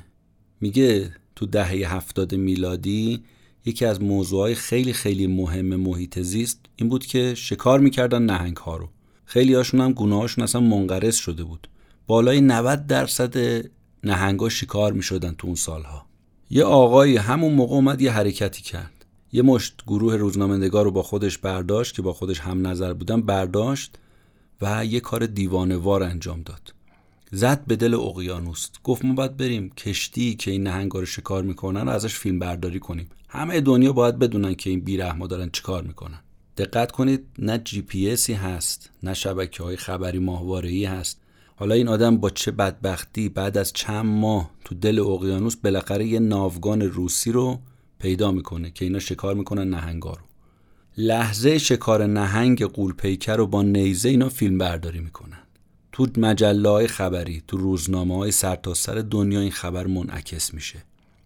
میگه 0.62 1.12
تو 1.36 1.45
دهه 1.45 1.95
هفتاد 1.95 2.36
میلادی 2.36 3.23
یکی 3.65 3.86
از 3.86 4.01
موضوعهای 4.01 4.56
خیلی 4.56 4.93
خیلی 4.93 5.27
مهم 5.27 5.75
محیط 5.75 6.19
زیست 6.19 6.60
این 6.75 6.89
بود 6.89 7.06
که 7.06 7.36
شکار 7.36 7.80
می‌کردن 7.80 8.21
نهنگ 8.21 8.58
ها 8.58 8.77
رو. 8.77 8.89
خیلی 9.30 9.54
هاشون 9.54 9.82
هم 9.82 9.94
گناهاشون 9.94 10.44
اصلا 10.44 10.62
منقرض 10.62 11.16
شده 11.16 11.44
بود. 11.44 11.68
بالای 12.08 12.42
90 12.42 12.88
درصد 12.88 13.66
نهنگا 14.04 14.50
شکار 14.50 14.94
می 14.94 15.04
شدن 15.04 15.36
تو 15.38 15.48
اون 15.48 15.56
سالها. 15.56 16.06
یه 16.50 16.63
آقایی 16.63 17.18
همون 17.18 17.54
موقع 17.54 17.76
اومد 17.76 18.02
یه 18.02 18.12
حرکتی 18.12 18.62
کرد. 18.62 19.06
یه 19.32 19.42
مشت 19.42 19.84
گروه 19.88 20.16
روزنامه‌نگار 20.16 20.86
رو 20.86 20.92
با 20.92 21.04
خودش 21.04 21.38
برداشت 21.38 21.96
که 21.96 22.02
با 22.02 22.13
خودش 22.13 22.40
هم 22.40 22.68
نظر 22.68 22.94
بودن 22.94 23.22
برداشت 23.22 23.96
و 24.62 24.86
یه 24.86 25.00
کار 25.00 25.26
دیوانوار 25.26 26.04
انجام 26.04 26.42
داد. 26.42 26.74
زد 27.32 27.66
به 27.68 27.76
دل 27.76 27.94
اقیانوس. 27.94 28.68
گفت 28.84 29.06
ما 29.06 29.13
باید 29.13 29.38
بریم 29.38 29.70
کشتی 29.70 30.36
که 30.36 30.52
این 30.52 30.63
نهنگا 30.63 31.00
رو 31.00 31.06
شکار 31.06 31.44
می‌کنن 31.44 31.82
رو 31.82 31.90
ازش 31.90 32.16
فیلم 32.16 32.40
برداری 32.40 32.80
کنیم. 32.80 33.10
همه 33.30 33.62
دنیا 33.62 33.94
باید 33.94 34.20
بدونن 34.20 34.56
که 34.56 34.70
این 34.70 34.80
بیرحما 34.80 35.28
دارن 35.28 35.50
چیکار 35.50 35.84
می‌کنن. 35.84 36.20
دقت 36.58 36.91
کنید 36.91 37.26
نه 37.39 37.58
جی 37.58 37.82
پی 37.82 38.10
اسی 38.10 38.34
هست 38.34 38.89
نه 39.04 39.13
شبکه 39.13 39.63
های 39.63 39.78
خبری 39.78 40.20
ماهواره 40.20 40.89
هست. 40.89 41.22
حالا 41.56 41.76
این 41.76 41.88
آدم 41.88 42.17
با 42.17 42.30
چه 42.30 42.52
بدبختی 42.52 43.30
بعد 43.30 43.58
از 43.58 43.74
چند 43.74 44.06
ماه 44.06 44.52
تو 44.65 44.76
دل 44.76 45.00
اقیانوس 45.00 45.56
بالاخره 45.56 46.08
یه 46.08 46.20
ناوگان 46.20 46.82
روسی 46.82 47.32
رو 47.32 47.60
پیدا 48.00 48.32
می‌کنه 48.32 48.72
که 48.72 48.86
اینا 48.86 49.00
شکار 49.00 49.36
می‌کنن 49.36 49.70
نهنگا 49.70 50.12
رو. 50.12 50.22
لحظه 50.98 51.58
شکار 51.58 52.06
نهنگ 52.06 52.63
قولپیکر 52.63 53.36
رو 53.36 53.48
با 53.48 53.63
نیزه 53.63 54.10
اینا 54.10 54.30
فیلم 54.30 54.58
برداری 54.58 55.00
می‌کنن. 55.00 55.39
تو 55.91 56.08
مجله 56.17 56.70
های 56.70 56.88
خبری 56.88 57.43
تو 57.48 57.58
روزنامه 57.58 58.15
های 58.15 58.32
سرتاسر 58.32 58.93
سر 58.93 59.02
دنیا 59.02 59.39
این 59.39 59.52
خبر 59.52 59.88
منعکس 59.88 60.54
میشه. 60.54 60.84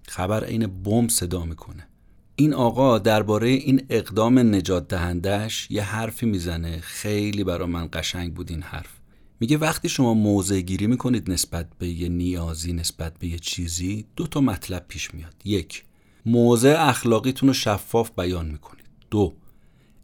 خبر 0.08 0.44
عین 0.44 0.84
بمب 0.84 1.10
صدا 1.10 1.46
می‌کنه. 1.46 1.88
این 2.41 2.54
آقا 2.54 2.99
درباره 2.99 3.49
این 3.49 3.86
اقدام 3.89 4.39
نجات 4.39 4.88
دهندش 4.88 5.67
یه 5.71 5.84
حرفی 5.84 6.25
می‌زنه. 6.25 6.80
خیلی 6.80 7.43
برا 7.43 7.65
من 7.67 7.89
قشنگ 7.93 8.34
بود 8.34 8.51
این 8.51 8.62
حرف. 8.62 8.89
میگه 9.39 9.58
وقتی 9.58 9.89
شما 9.89 10.13
موضع 10.13 10.62
گیری 10.62 10.88
می‌کنید 10.88 11.32
نسبت 11.32 11.67
به 11.80 11.88
یه 11.88 12.10
نیازی 12.10 12.73
نسبت 12.73 13.19
به 13.19 13.27
یه 13.27 13.39
چیزی 13.39 14.06
دو 14.15 14.27
تا 14.27 14.41
مطلب 14.41 14.86
پیش 14.88 15.13
میاد. 15.13 15.36
یک 15.45 15.84
موضع 16.25 16.75
اخلاقیتون 16.80 17.49
رو 17.49 17.54
شفاف 17.54 18.12
بیان 18.17 18.45
می‌کنید. 18.45 18.86
دو 19.12 19.34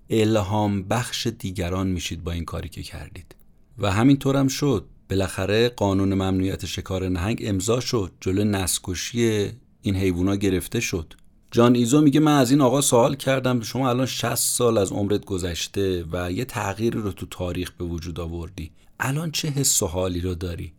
الهام 0.10 0.84
بخش 0.84 1.28
دیگران 1.28 1.88
میشید 1.88 2.24
با 2.24 2.32
این 2.32 2.46
کاری 2.46 2.70
که 2.70 2.84
کردید. 2.84 3.36
و 3.78 3.92
همینطور 3.92 4.38
هم 4.38 4.48
شد. 4.48 4.86
بالاخره 5.10 5.70
قانون 5.70 6.14
ممنوعیت 6.14 6.66
شکار 6.66 7.10
نهنگ 7.10 7.44
امضا 7.46 7.80
شد. 7.80 8.12
جلو 8.22 8.44
نسکشی 8.44 9.52
این 9.82 9.96
حیوونا 9.96 10.36
گرفته 10.36 10.80
شد. 10.80 11.14
جان 11.58 11.76
ایزو 11.76 12.02
میگه 12.02 12.20
من 12.20 12.38
از 12.38 12.52
این 12.52 12.62
آقا 12.62 12.82
سوال 12.82 13.16
کردم 13.16 13.62
شما 13.62 13.90
الان 13.90 14.06
60 14.06 14.36
سال 14.36 14.78
از 14.78 14.92
عمرت 14.92 15.26
گذشته 15.26 16.06
و 16.12 16.32
یه 16.32 16.46
تغییری 16.46 17.00
رو 17.00 17.12
تو 17.12 17.26
تاریخ 17.26 17.72
به 17.72 17.86
وجود 17.86 18.20
آوردی. 18.20 18.72
الان 19.00 19.32
چه 19.32 19.48
حس 19.48 19.84
و 19.84 19.88
حالی 19.88 20.22
رو 20.22 20.36
داری؟ 20.36 20.74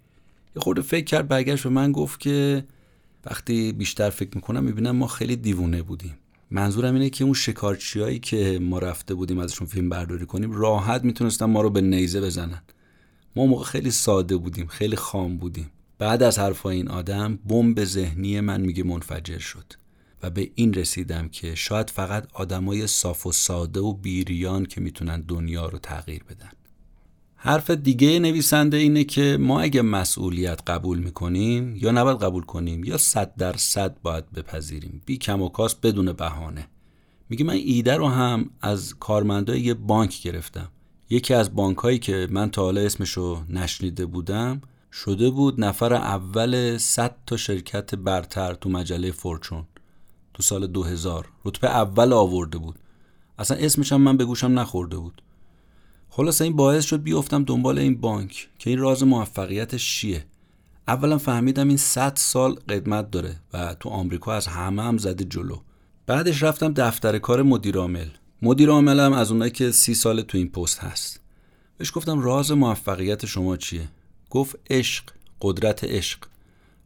یه 0.56 0.62
خورده 0.62 0.82
فکر 0.82 1.04
کرد 1.04 1.28
برگشت 1.28 1.62
به 1.62 1.68
من 1.68 1.92
گفت 1.92 2.20
که 2.20 2.64
وقتی 3.24 3.72
بیشتر 3.72 4.10
فکر 4.10 4.30
می‌کنم 4.34 4.64
می‌بینم 4.64 4.96
ما 4.96 5.06
خیلی 5.06 5.36
دیوونه 5.36 5.82
بودیم. 5.82 6.18
منظورم 6.50 6.94
اینه 6.94 7.10
که 7.10 7.24
اون 7.24 7.34
شکارچیایی 7.34 8.18
که 8.18 8.58
ما 8.62 8.78
رفته 8.78 9.14
بودیم 9.14 9.38
ازشون 9.38 9.66
فیلم 9.66 9.88
برداری 9.88 10.26
کنیم 10.26 10.52
راحت 10.52 11.04
می‌تونستن 11.04 11.44
ما 11.46 11.60
رو 11.60 11.70
به 11.70 11.80
نیزه 11.80 12.20
بزنن. 12.20 12.62
ما 13.36 13.46
موقع 13.46 13.64
خیلی 13.64 13.90
ساده 13.90 14.36
بودیم 14.36 14.66
خیلی 14.66 14.96
خام 14.96 15.36
بودیم. 15.36 15.70
بعد 15.98 16.22
از 16.22 16.38
حرفای 16.38 16.76
این 16.76 16.88
آدم 16.88 17.38
بمب 17.48 17.84
ذهنی 17.84 18.40
من 18.40 18.60
میگه 18.60 18.84
منفجر 18.84 19.38
شد. 19.38 19.87
و 20.22 20.30
به 20.30 20.50
این 20.54 20.74
رسیدم 20.74 21.28
که 21.28 21.54
شاید 21.54 21.90
فقط 21.90 22.28
آدمای 22.32 22.86
صاف 22.86 23.26
و 23.26 23.32
ساده 23.32 23.80
و 23.80 23.92
بیریان 23.92 24.66
که 24.66 24.80
می‌تونن 24.80 25.20
دنیا 25.20 25.66
رو 25.66 25.78
تغییر 25.78 26.24
بدن. 26.24 26.50
حرف 27.36 27.70
دیگه 27.70 28.18
نویسنده 28.18 28.76
اینه 28.76 29.04
که 29.04 29.36
ما 29.40 29.60
اگه 29.60 29.82
مسئولیت 29.82 30.60
قبول 30.66 30.98
می‌کنیم 30.98 31.76
یا 31.76 31.90
نباید 31.90 32.18
قبول 32.18 32.42
کنیم 32.42 32.84
یا 32.84 32.98
صد 32.98 33.34
در 33.36 33.56
صد 33.56 33.96
باید 34.02 34.32
بپذیریم. 34.32 35.02
بی 35.06 35.16
کم 35.16 35.42
و 35.42 35.48
کاس 35.48 35.74
بدون 35.74 36.12
بهانه. 36.12 36.68
میگه 37.28 37.44
من 37.44 37.54
ایده 37.54 37.96
رو 37.96 38.08
هم 38.08 38.50
از 38.60 38.94
کارمندای 38.94 39.60
یه 39.60 39.74
بانک 39.74 40.22
گرفتم. 40.22 40.68
یکی 41.10 41.34
از 41.34 41.54
بانک 41.54 41.76
هایی 41.76 41.98
که 41.98 42.28
من 42.30 42.50
تا 42.50 42.62
حالا 42.62 42.80
اسمشو 42.80 43.44
نشنیده 43.48 44.06
بودم 44.06 44.60
شده 44.92 45.30
بود 45.30 45.60
نفر 45.60 45.94
اول 45.94 46.78
100 46.78 47.16
تا 47.26 47.36
شرکت 47.36 47.94
برتر 47.94 48.54
تو 48.54 48.70
مجله 48.70 49.10
فورچون. 49.10 49.66
تو 50.38 50.42
سال 50.42 50.66
2000 50.66 51.28
رتبه 51.44 51.68
اول 51.68 52.12
آورده 52.12 52.58
بود. 52.58 52.78
اصلا 53.38 53.56
اسمش 53.56 53.92
هم 53.92 54.00
من 54.00 54.16
به 54.16 54.24
گوشم 54.24 54.58
نخورده 54.58 54.96
بود. 54.96 55.22
خلاصه 56.08 56.44
این 56.44 56.56
باعث 56.56 56.84
شد 56.84 57.02
بیفتم 57.02 57.44
دنبال 57.44 57.78
این 57.78 58.00
بانک 58.00 58.48
که 58.58 58.70
این 58.70 58.78
راز 58.78 59.02
موفقیتش 59.02 59.96
چیه؟ 59.96 60.26
اولا 60.88 61.18
فهمیدم 61.18 61.68
این 61.68 61.76
100 61.76 62.12
سال 62.16 62.54
قدمت 62.54 63.10
داره 63.10 63.36
و 63.52 63.74
تو 63.74 63.88
آمریکا 63.88 64.34
از 64.34 64.46
همه 64.46 64.82
هم 64.82 64.98
زده 64.98 65.24
جلو. 65.24 65.58
بعدش 66.06 66.42
رفتم 66.42 66.72
دفتر 66.72 67.18
کار 67.18 67.42
مدیر 67.42 67.76
عامل. 67.76 68.08
مدیر 68.42 68.70
عاملم 68.70 69.12
از 69.12 69.30
اونایی 69.30 69.50
که 69.50 69.70
سی 69.70 69.94
سال 69.94 70.22
تو 70.22 70.38
این 70.38 70.48
پست 70.48 70.78
هست. 70.78 71.20
بهش 71.78 71.92
گفتم 71.94 72.20
راز 72.20 72.52
موفقیت 72.52 73.26
شما 73.26 73.56
چیه؟ 73.56 73.88
گفت 74.30 74.56
عشق 74.70 75.04
قدرت 75.40 75.84
عشق. 75.84 76.18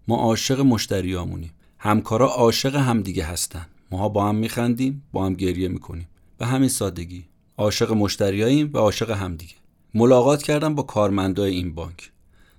ما 0.08 0.16
عاشق 0.16 0.60
مشتریامونیم. 0.60 1.52
همکارا 1.84 2.26
عاشق 2.28 2.76
همدیگه 2.76 3.24
هستن. 3.24 3.66
ماها 3.90 4.08
با 4.08 4.28
هم 4.28 4.34
میخندیم 4.34 5.02
با 5.12 5.26
هم 5.26 5.34
گریه 5.34 5.68
می‌کنیم. 5.68 6.08
و 6.40 6.46
همین 6.46 6.68
سادگی. 6.68 7.24
عاشق 7.56 7.92
مشتریاییم 7.92 8.70
و 8.72 8.78
عاشق 8.78 9.10
همدیگه. 9.10 9.54
ملاقات 9.94 10.42
کردم 10.42 10.74
با 10.74 10.82
کارمندای 10.82 11.54
این 11.54 11.74
بانک. 11.74 12.10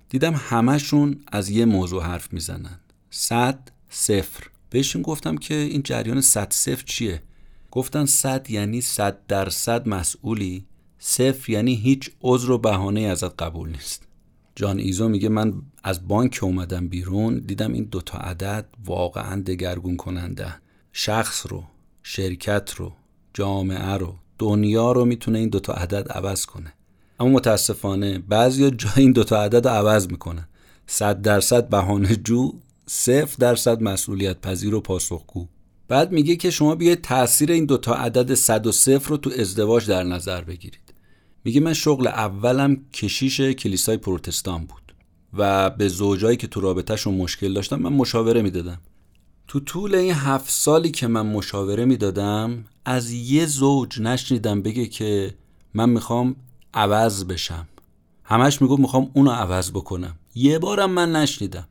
دیدم 0.08 0.34
همشون 0.34 1.20
از 1.32 1.50
یه 1.50 1.64
موضوع 1.64 2.02
حرف 2.02 2.32
می‌زنن. 2.32 2.80
صد 3.10 3.68
صفر. 3.90 4.44
بهشون 4.70 5.02
گفتم 5.02 5.36
که 5.36 5.54
این 5.54 5.82
جریان 5.82 6.20
صد 6.20 6.52
صفر 6.52 6.84
چیه؟ 6.86 7.22
گفتن 7.70 8.04
صد 8.04 8.50
یعنی 8.50 8.80
صد 8.80 9.26
درصد 9.28 9.88
مسئولی. 9.88 10.64
صفر 10.98 11.50
یعنی 11.50 11.74
هیچ 11.74 12.10
عذر 12.22 12.50
و 12.50 12.58
بهانه 12.58 13.00
ازت 13.00 13.42
قبول 13.42 13.68
نیست. 13.68 14.03
جان 14.56 14.78
ایزو 14.78 15.08
میگه 15.08 15.28
من 15.28 15.52
از 15.84 16.08
بانک 16.08 16.38
اومدم 16.42 16.88
بیرون 16.88 17.38
دیدم 17.38 17.72
این 17.72 17.84
دوتا 17.84 18.18
عدد 18.18 18.66
واقعا 18.84 19.42
دگرگون 19.42 19.96
کننده. 19.96 20.54
شخص 20.92 21.46
رو 21.48 21.64
شرکت 22.02 22.74
رو 22.76 22.92
جامعه 23.34 23.94
رو 23.94 24.14
دنیا 24.38 24.92
رو 24.92 25.04
می‌تونه 25.04 25.38
این 25.38 25.48
دوتا 25.48 25.72
عدد 25.72 26.08
عوض 26.08 26.46
کنه. 26.46 26.72
اما 27.20 27.30
متاسفانه 27.30 28.18
بعضی 28.18 28.70
جای 28.70 28.92
این 28.96 29.12
دوتا 29.12 29.42
عدد 29.42 29.68
رو 29.68 29.74
عوض 29.74 30.08
می‌کنن. 30.08 30.48
صد 30.86 31.22
درصد 31.22 31.68
بهانه 31.68 32.16
جو 32.16 32.52
صفر 32.86 33.36
درصد 33.38 33.82
مسئولیت 33.82 34.40
پذیر 34.40 34.74
و 34.74 34.80
پاسخگو. 34.80 35.48
بعد 35.88 36.12
میگه 36.12 36.36
که 36.36 36.50
شما 36.50 36.74
بیاید 36.74 37.00
تاثیر 37.00 37.52
این 37.52 37.66
دوتا 37.66 37.94
عدد 37.94 38.34
صد 38.34 38.66
و 38.66 38.72
صفر 38.72 39.10
رو 39.10 39.16
تو 39.16 39.30
ازدواج 39.38 39.88
در 39.88 40.02
نظر 40.02 40.40
بگیرید. 40.40 40.83
میگه 41.44 41.60
من 41.60 41.72
شغل 41.72 42.06
اولم 42.06 42.76
کشیش 42.92 43.40
کلیسای 43.40 43.96
پروتستان 43.96 44.64
بود 44.64 44.94
و 45.34 45.70
به 45.70 45.88
زوجایی 45.88 46.36
که 46.36 46.46
تو 46.46 46.60
رابطهشون 46.60 47.14
مشکل 47.14 47.52
داشتم 47.52 47.76
من 47.76 47.92
مشاوره 47.92 48.42
می‌دادم. 48.42 48.80
تو 49.48 49.60
طول 49.60 49.94
این 49.94 50.14
هفت 50.14 50.50
سالی 50.50 50.90
که 50.90 51.06
من 51.06 51.26
مشاوره 51.26 51.84
می‌دادم 51.84 52.64
از 52.84 53.10
یه 53.10 53.46
زوج 53.46 54.00
نشنیدم 54.00 54.62
بگه 54.62 54.86
که 54.86 55.34
من 55.74 55.90
می‌خوام 55.90 56.36
عوض 56.74 57.24
بشم. 57.24 57.68
همش 58.24 58.62
می‌گفت 58.62 58.80
می‌خوام 58.80 59.10
اونو 59.14 59.30
عوض 59.30 59.70
بکنم. 59.70 60.14
یه 60.34 60.58
بارم 60.58 60.90
من 60.90 61.12
نشنیدم. 61.12 61.68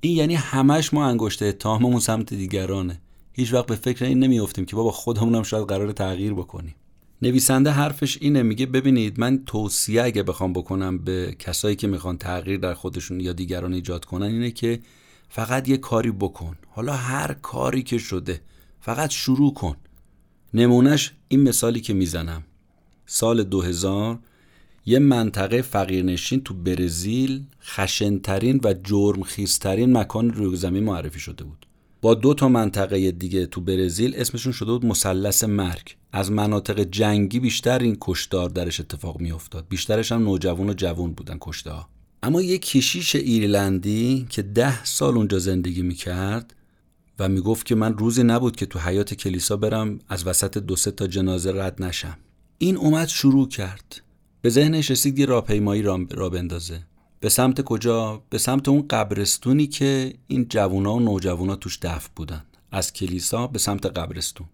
این 0.00 0.16
یعنی 0.16 0.34
همش 0.34 0.94
ما 0.94 1.06
انگشت 1.06 1.42
اتهاممون 1.42 2.00
سمت 2.00 2.34
دیگرانه. 2.34 3.00
هیچ 3.32 3.52
وقت 3.54 3.66
به 3.66 3.76
فکر 3.76 4.04
این 4.04 4.18
نمیافتیم 4.18 4.64
که 4.64 4.76
بابا 4.76 4.90
خودمونم 4.90 5.42
شاید 5.42 5.66
قرار 5.66 5.92
تغییر 5.92 6.34
بکنیم. 6.34 6.74
نویسنده 7.22 7.70
حرفش 7.70 8.18
اینه 8.20 8.42
میگه 8.42 8.66
ببینید 8.66 9.20
من 9.20 9.44
توصیه 9.46 10.02
اگه 10.02 10.22
بخوام 10.22 10.52
بکنم 10.52 10.98
به 10.98 11.36
کسایی 11.38 11.76
که 11.76 11.86
می‌خوان 11.86 12.18
تغییر 12.18 12.58
در 12.58 12.74
خودشون 12.74 13.20
یا 13.20 13.32
دیگران 13.32 13.72
ایجاد 13.72 14.04
کنن 14.04 14.26
اینه 14.26 14.50
که 14.50 14.80
فقط 15.28 15.68
یه 15.68 15.76
کاری 15.76 16.10
بکن. 16.10 16.56
حالا 16.68 16.92
هر 16.92 17.32
کاری 17.32 17.82
که 17.82 17.98
شده 17.98 18.40
فقط 18.80 19.10
شروع 19.10 19.54
کن. 19.54 19.76
نمونهش 20.54 21.12
این 21.28 21.42
مثالی 21.42 21.80
که 21.80 21.94
می‌زنم. 21.94 22.44
سال 23.06 23.44
2000 23.44 24.18
یه 24.86 24.98
منطقه 24.98 25.62
فقیرنشین 25.62 26.40
تو 26.40 26.54
برزیل 26.54 27.44
خشنترین 27.62 28.60
و 28.64 28.74
جرمخیزترین 28.84 29.96
مکان 29.96 30.30
روی 30.30 30.56
زمین 30.56 30.84
معرفی 30.84 31.20
شده 31.20 31.44
بود. 31.44 31.66
با 32.02 32.14
دو 32.14 32.34
تا 32.34 32.48
منطقه 32.48 33.10
دیگه 33.10 33.46
تو 33.46 33.60
برزیل 33.60 34.14
اسمشون 34.16 34.52
شده 34.52 34.72
بود 34.72 34.86
مثلث 34.86 35.44
مرگ. 35.44 35.96
از 36.12 36.32
مناطق 36.32 36.80
جنگی 36.80 37.40
بیشتر 37.40 37.78
این 37.78 37.96
کشدار 38.00 38.50
درش 38.50 38.80
اتفاق 38.80 39.20
میافتاد. 39.20 39.66
بیشترش 39.68 40.12
هم 40.12 40.22
نوجوان 40.22 40.70
و 40.70 40.74
جوان 40.74 41.12
بودن 41.12 41.36
کشته 41.40 41.72
اما 42.22 42.42
یه 42.42 42.58
کشیش 42.58 43.16
ایرلندی 43.16 44.26
که 44.28 44.42
ده 44.42 44.84
سال 44.84 45.16
اونجا 45.16 45.38
زندگی 45.38 45.82
می‌کرد 45.82 46.54
و 47.18 47.28
می‌گفت 47.28 47.66
که 47.66 47.74
من 47.74 47.98
روزی 47.98 48.22
نبود 48.22 48.56
که 48.56 48.66
تو 48.66 48.78
حیات 48.78 49.14
کلیسا 49.14 49.56
برم 49.56 49.98
از 50.08 50.26
وسط 50.26 50.58
دو 50.58 50.76
سه 50.76 50.90
تا 50.90 51.06
جنازه 51.06 51.52
رد 51.52 51.82
نشم. 51.82 52.18
این 52.58 52.76
اومد 52.76 53.08
شروع 53.08 53.48
کرد. 53.48 54.02
به 54.42 54.48
ذهنش 54.48 54.90
رسید 54.90 55.18
یه 55.18 55.26
راهپیمایی 55.26 55.82
را 56.10 56.28
بندازه. 56.28 56.86
به 57.20 57.28
سمت 57.28 57.60
کجا؟ 57.60 58.22
به 58.30 58.38
سمت 58.38 58.68
اون 58.68 58.84
قبرستونی 58.90 59.66
که 59.66 60.14
این 60.26 60.46
جوونا 60.48 60.94
و 60.94 61.00
نوجوانا 61.00 61.56
توش 61.56 61.78
دفن 61.82 62.08
بودن. 62.16 62.42
از 62.72 62.92
کلیسا 62.92 63.46
به 63.46 63.58
سمت 63.58 63.86
قبرستون. 63.86 64.46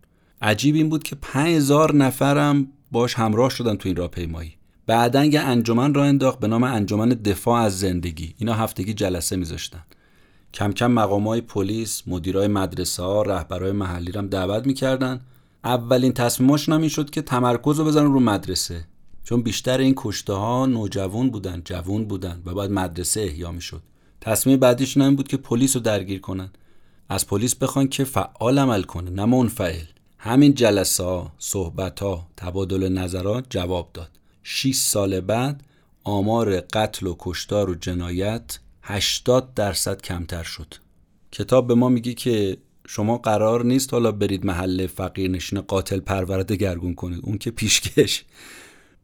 عجیب 0.42 0.74
این 0.74 0.88
بود 0.88 1.02
که 1.02 1.16
5000 1.16 1.94
نفرم 1.94 2.68
باش 2.92 3.14
همراه 3.14 3.50
شدن 3.50 3.76
تو 3.76 3.88
این 3.88 3.96
راهپیمایی. 3.96 4.54
بعدا 4.86 5.24
یه 5.24 5.40
انجمن 5.40 5.94
را 5.94 6.04
انداخت 6.04 6.38
به 6.38 6.46
نام 6.46 6.64
انجمن 6.64 7.08
دفاع 7.08 7.60
از 7.60 7.80
زندگی. 7.80 8.34
اینا 8.38 8.54
هفتگی 8.54 8.94
جلسه 8.94 9.36
میذاشتن. 9.36 9.84
کم 10.54 10.72
کم 10.72 10.90
مقام 10.90 11.28
های 11.28 11.40
پلیس 11.40 12.02
مدیرای 12.06 12.48
مدرسه 12.48 13.02
ها 13.02 13.22
رهبرای 13.22 13.72
محلی 13.72 14.12
رو 14.12 14.22
دعوت 14.22 14.66
می‌کردن. 14.66 15.20
اولین 15.64 16.12
تصمیماشون 16.12 16.74
هم 16.74 16.80
این 16.80 16.90
شد 16.90 17.10
که 17.10 17.22
تمرکز 17.22 17.78
رو 17.78 17.84
بزنن 17.84 18.12
رو 18.12 18.20
مدرسه. 18.20 18.84
چون 19.28 19.42
بیشتر 19.42 19.78
این 19.78 19.94
کشته 19.96 20.32
ها 20.32 20.66
نوجوان 20.66 21.30
بودن 21.30 21.62
جوون 21.64 22.04
بودن 22.04 22.42
و 22.46 22.54
باید 22.54 22.70
مدرسه 22.70 23.20
احیا 23.20 23.52
می‌شد. 23.52 23.82
تصمیم 24.20 24.56
بعدیشون 24.56 25.02
این 25.02 25.16
بود 25.16 25.28
که 25.28 25.36
پلیس 25.36 25.76
رو 25.76 25.82
درگیر 25.82 26.20
کنن. 26.20 26.50
از 27.08 27.26
پلیس 27.26 27.54
بخوان 27.54 27.88
که 27.88 28.04
فعال 28.04 28.58
عمل 28.58 28.82
کنه 28.82 29.10
نه 29.10 29.24
منفعل. 29.24 29.84
همین 30.18 30.54
جلسه 30.54 31.04
ها 31.04 31.32
صحبت 31.38 32.00
ها 32.00 32.28
تبادل 32.36 32.88
نظرات 32.88 33.46
جواب 33.50 33.90
داد. 33.94 34.10
6 34.42 34.74
سال 34.74 35.20
بعد 35.20 35.62
آمار 36.04 36.60
قتل 36.60 37.06
و 37.06 37.16
کشتار 37.18 37.70
و 37.70 37.74
جنایت 37.74 38.58
80 38.82 39.54
درصد 39.54 40.02
کمتر 40.02 40.42
شد. 40.42 40.74
کتاب 41.32 41.66
به 41.66 41.74
ما 41.74 41.88
میگه 41.88 42.14
که 42.14 42.56
شما 42.86 43.18
قرار 43.18 43.64
نیست 43.64 43.92
حالا 43.92 44.12
برید 44.12 44.46
محل 44.46 44.86
فقیر 44.86 45.30
نشین 45.30 45.60
قاتل 45.60 46.00
پرورده 46.00 46.54
دگرگون 46.54 46.94
کنید. 46.94 47.20
اون 47.22 47.38
که 47.38 47.50
پیشکش. 47.50 48.24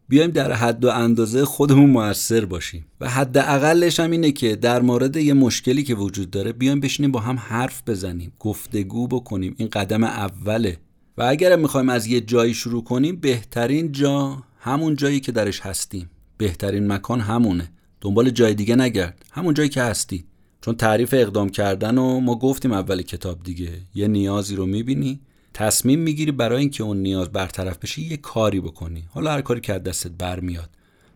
بیایم 0.09 0.31
در 0.31 0.53
حد 0.53 0.85
و 0.85 0.91
اندازه 0.91 1.45
خودمون 1.45 1.91
موثر 1.91 2.45
باشیم. 2.45 2.87
و 3.01 3.11
حد 3.11 3.39
اقلش 3.39 4.01
هم 4.01 4.11
اینه 4.11 4.33
که 4.33 4.57
در 4.57 4.83
مورد 4.83 5.17
یه 5.17 5.35
مشکلی 5.35 5.83
که 5.83 5.95
وجود 5.95 6.31
داره 6.31 6.53
بیایم 6.53 6.81
بشینیم 6.81 7.13
با 7.13 7.21
هم 7.21 7.37
حرف 7.39 7.83
بزنیم 7.87 8.33
گفتگو 8.39 9.09
بکنیم. 9.09 9.55
این 9.59 9.69
قدم 9.69 10.05
اوله. 10.05 10.77
و 11.19 11.23
اگر 11.23 11.57
می‌خوایم 11.57 11.89
از 11.89 12.07
یه 12.07 12.21
جایی 12.21 12.55
شروع 12.55 12.85
کنیم 12.85 13.17
بهترین 13.17 13.93
جا 13.93 14.43
همون 14.59 14.97
جایی 14.97 15.21
که 15.21 15.33
درش 15.33 15.61
هستیم. 15.61 16.11
بهترین 16.39 16.93
مکان 16.93 17.21
همونه. 17.21 17.71
دنبال 18.01 18.31
جای 18.31 18.55
دیگه 18.55 18.77
نگرد. 18.77 19.25
همون 19.31 19.55
جایی 19.55 19.69
که 19.69 19.83
هستی. 19.83 20.25
چون 20.61 20.75
تعریف 20.75 21.15
اقدام 21.15 21.49
کردن 21.49 21.99
و 21.99 22.21
ما 22.21 22.39
گفتیم 22.39 22.73
اول 22.73 23.03
کتاب 23.03 23.43
دیگه. 23.43 23.71
یه 23.95 24.09
نیازی 24.09 24.57
رو 24.57 24.67
می‌بینی. 24.67 25.21
تصمیم 25.55 26.01
می‌گیری 26.01 26.33
برای 26.33 26.61
اینکه 26.61 26.83
اون 26.83 26.97
نیاز 26.97 27.29
برطرف 27.29 27.79
بشه 27.79 28.03
یه 28.03 28.17
کاری 28.17 28.61
بکنی. 28.61 29.05
حالا 29.11 29.33
هر 29.33 29.41
کاری 29.41 29.61
که 29.61 29.75
از 29.75 29.83
دستت 29.83 30.11
برمیاد. 30.11 30.71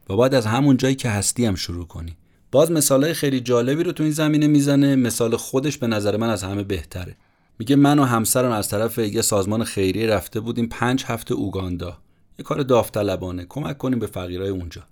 و 0.08 0.16
باید 0.16 0.34
از 0.34 0.46
همون 0.46 0.76
جایی 0.76 0.94
که 0.94 1.08
هستی 1.10 1.44
هم 1.46 1.54
شروع 1.54 1.86
کنی. 1.86 2.16
باز 2.52 2.70
مثالهای 2.70 3.14
خیلی 3.14 3.40
جالبی 3.40 3.82
رو 3.82 3.92
تو 3.92 4.02
این 4.02 4.12
زمینه 4.12 4.46
می‌زنه. 4.46 4.96
مثال 4.96 5.36
خودش 5.36 5.78
به 5.78 5.86
نظر 5.86 6.16
من 6.16 6.30
از 6.30 6.44
همه 6.44 6.62
بهتره. 6.62 7.16
میگه 7.58 7.76
من 7.76 7.98
و 7.98 8.04
همسرم 8.04 8.50
از 8.50 8.68
طرف 8.68 8.98
یه 8.98 9.22
سازمان 9.22 9.64
خیریه 9.64 10.06
رفته 10.06 10.40
بودیم 10.40 10.66
پنج 10.66 11.04
هفته 11.04 11.34
اوگاندا. 11.34 11.98
یه 12.38 12.42
کار 12.44 12.62
داوطلبانه. 12.62 13.46
کمک 13.48 13.78
کنیم 13.78 13.98
به 13.98 14.06
فقیرای 14.06 14.48
اونجا. 14.48 14.82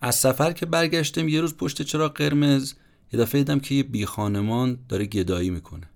از 0.00 0.14
سفر 0.14 0.52
که 0.52 0.66
برگشتیم 0.66 1.28
یه 1.28 1.40
روز 1.40 1.56
پشت 1.56 1.82
چراغ 1.82 2.12
قرمز 2.12 2.74
یه 3.12 3.20
دفعه 3.20 3.40
دیدم 3.40 3.60
که 3.60 3.74
یه 3.74 3.82
بی 3.82 4.06
خانمان 4.06 4.78
داره 4.88 5.06
گدایی 5.06 5.50
می‌کنه. 5.50 5.88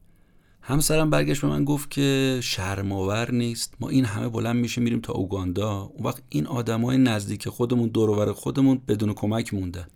همسرم 0.69 1.11
برگشت 1.11 1.41
به 1.41 1.49
من 1.49 1.65
گفت 1.65 1.91
که 1.91 2.39
شرماور 2.43 3.31
نیست. 3.31 3.75
ما 3.81 3.89
این 3.89 4.05
همه 4.05 4.29
بلند 4.29 4.57
میشه 4.57 4.81
میریم 4.81 5.01
تا 5.01 5.13
اوگاندا. 5.13 5.91
اون 5.95 6.07
وقت 6.07 6.23
این 6.29 6.47
آدمای 6.47 6.99
نزدیک 6.99 7.49
خودمون 7.49 7.89
دور 7.89 8.33
خودمون 8.33 8.81
بدون 8.89 9.13
کمک 9.13 9.55
موندن. 9.55 9.87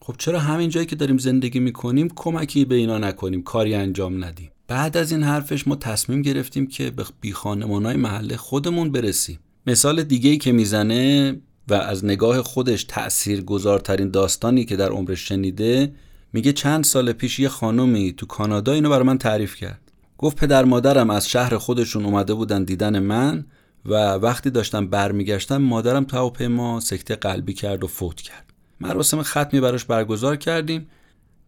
خب 0.00 0.14
چرا 0.18 0.40
همین 0.40 0.70
جایی 0.70 0.86
که 0.86 0.96
داریم 0.96 1.18
زندگی 1.18 1.60
می‌کنیم 1.60 2.08
کمکی 2.14 2.64
به 2.64 2.74
اینا 2.74 2.98
نکنیم 2.98 3.42
کاری 3.42 3.74
انجام 3.74 4.24
ندیم؟ 4.24 4.50
بعد 4.68 4.96
از 4.96 5.12
این 5.12 5.22
حرفش 5.22 5.68
ما 5.68 5.76
تصمیم 5.76 6.22
گرفتیم 6.22 6.66
که 6.66 6.90
به 6.90 7.04
بی 7.20 7.32
خانمانای 7.32 7.96
محله 7.96 8.36
خودمون 8.36 8.92
برسیم. 8.92 9.38
مثال 9.66 10.02
دیگه 10.02 10.30
ای 10.30 10.38
که 10.38 10.52
می‌زنه 10.52 11.36
و 11.68 11.74
از 11.74 12.04
نگاه 12.04 12.42
خودش 12.42 12.84
تأثیر 12.84 13.40
گذارترین 13.40 14.10
داستانی 14.10 14.64
که 14.64 14.76
در 14.76 14.88
عمرش 14.88 15.28
شنیده 15.28 15.92
میگه 16.32 16.52
چند 16.52 16.84
سال 16.84 17.12
پیش 17.12 17.38
یه 17.38 17.48
خانومی 17.48 18.12
تو 18.12 18.26
کانادا 18.26 18.72
اینو 18.72 18.90
برای 18.90 19.06
من 19.06 19.18
تعریف 19.18 19.56
کرد. 19.56 19.85
گفت 20.18 20.36
پدر 20.36 20.64
مادرم 20.64 21.10
از 21.10 21.28
شهر 21.28 21.56
خودشون 21.56 22.04
اومده 22.04 22.34
بودن 22.34 22.64
دیدن 22.64 22.98
من 22.98 23.44
و 23.86 23.94
وقتی 24.14 24.50
داشتم 24.50 24.86
برمیگشتم 24.86 25.56
مادرم 25.56 26.04
تو 26.04 26.16
هواپیما 26.16 26.80
سکته 26.80 27.16
قلبی 27.16 27.52
کرد 27.52 27.84
و 27.84 27.86
فوت 27.86 28.20
کرد. 28.20 28.52
مراسم 28.80 29.22
ختمی 29.22 29.60
براش 29.60 29.84
برگزار 29.84 30.36
کردیم. 30.36 30.86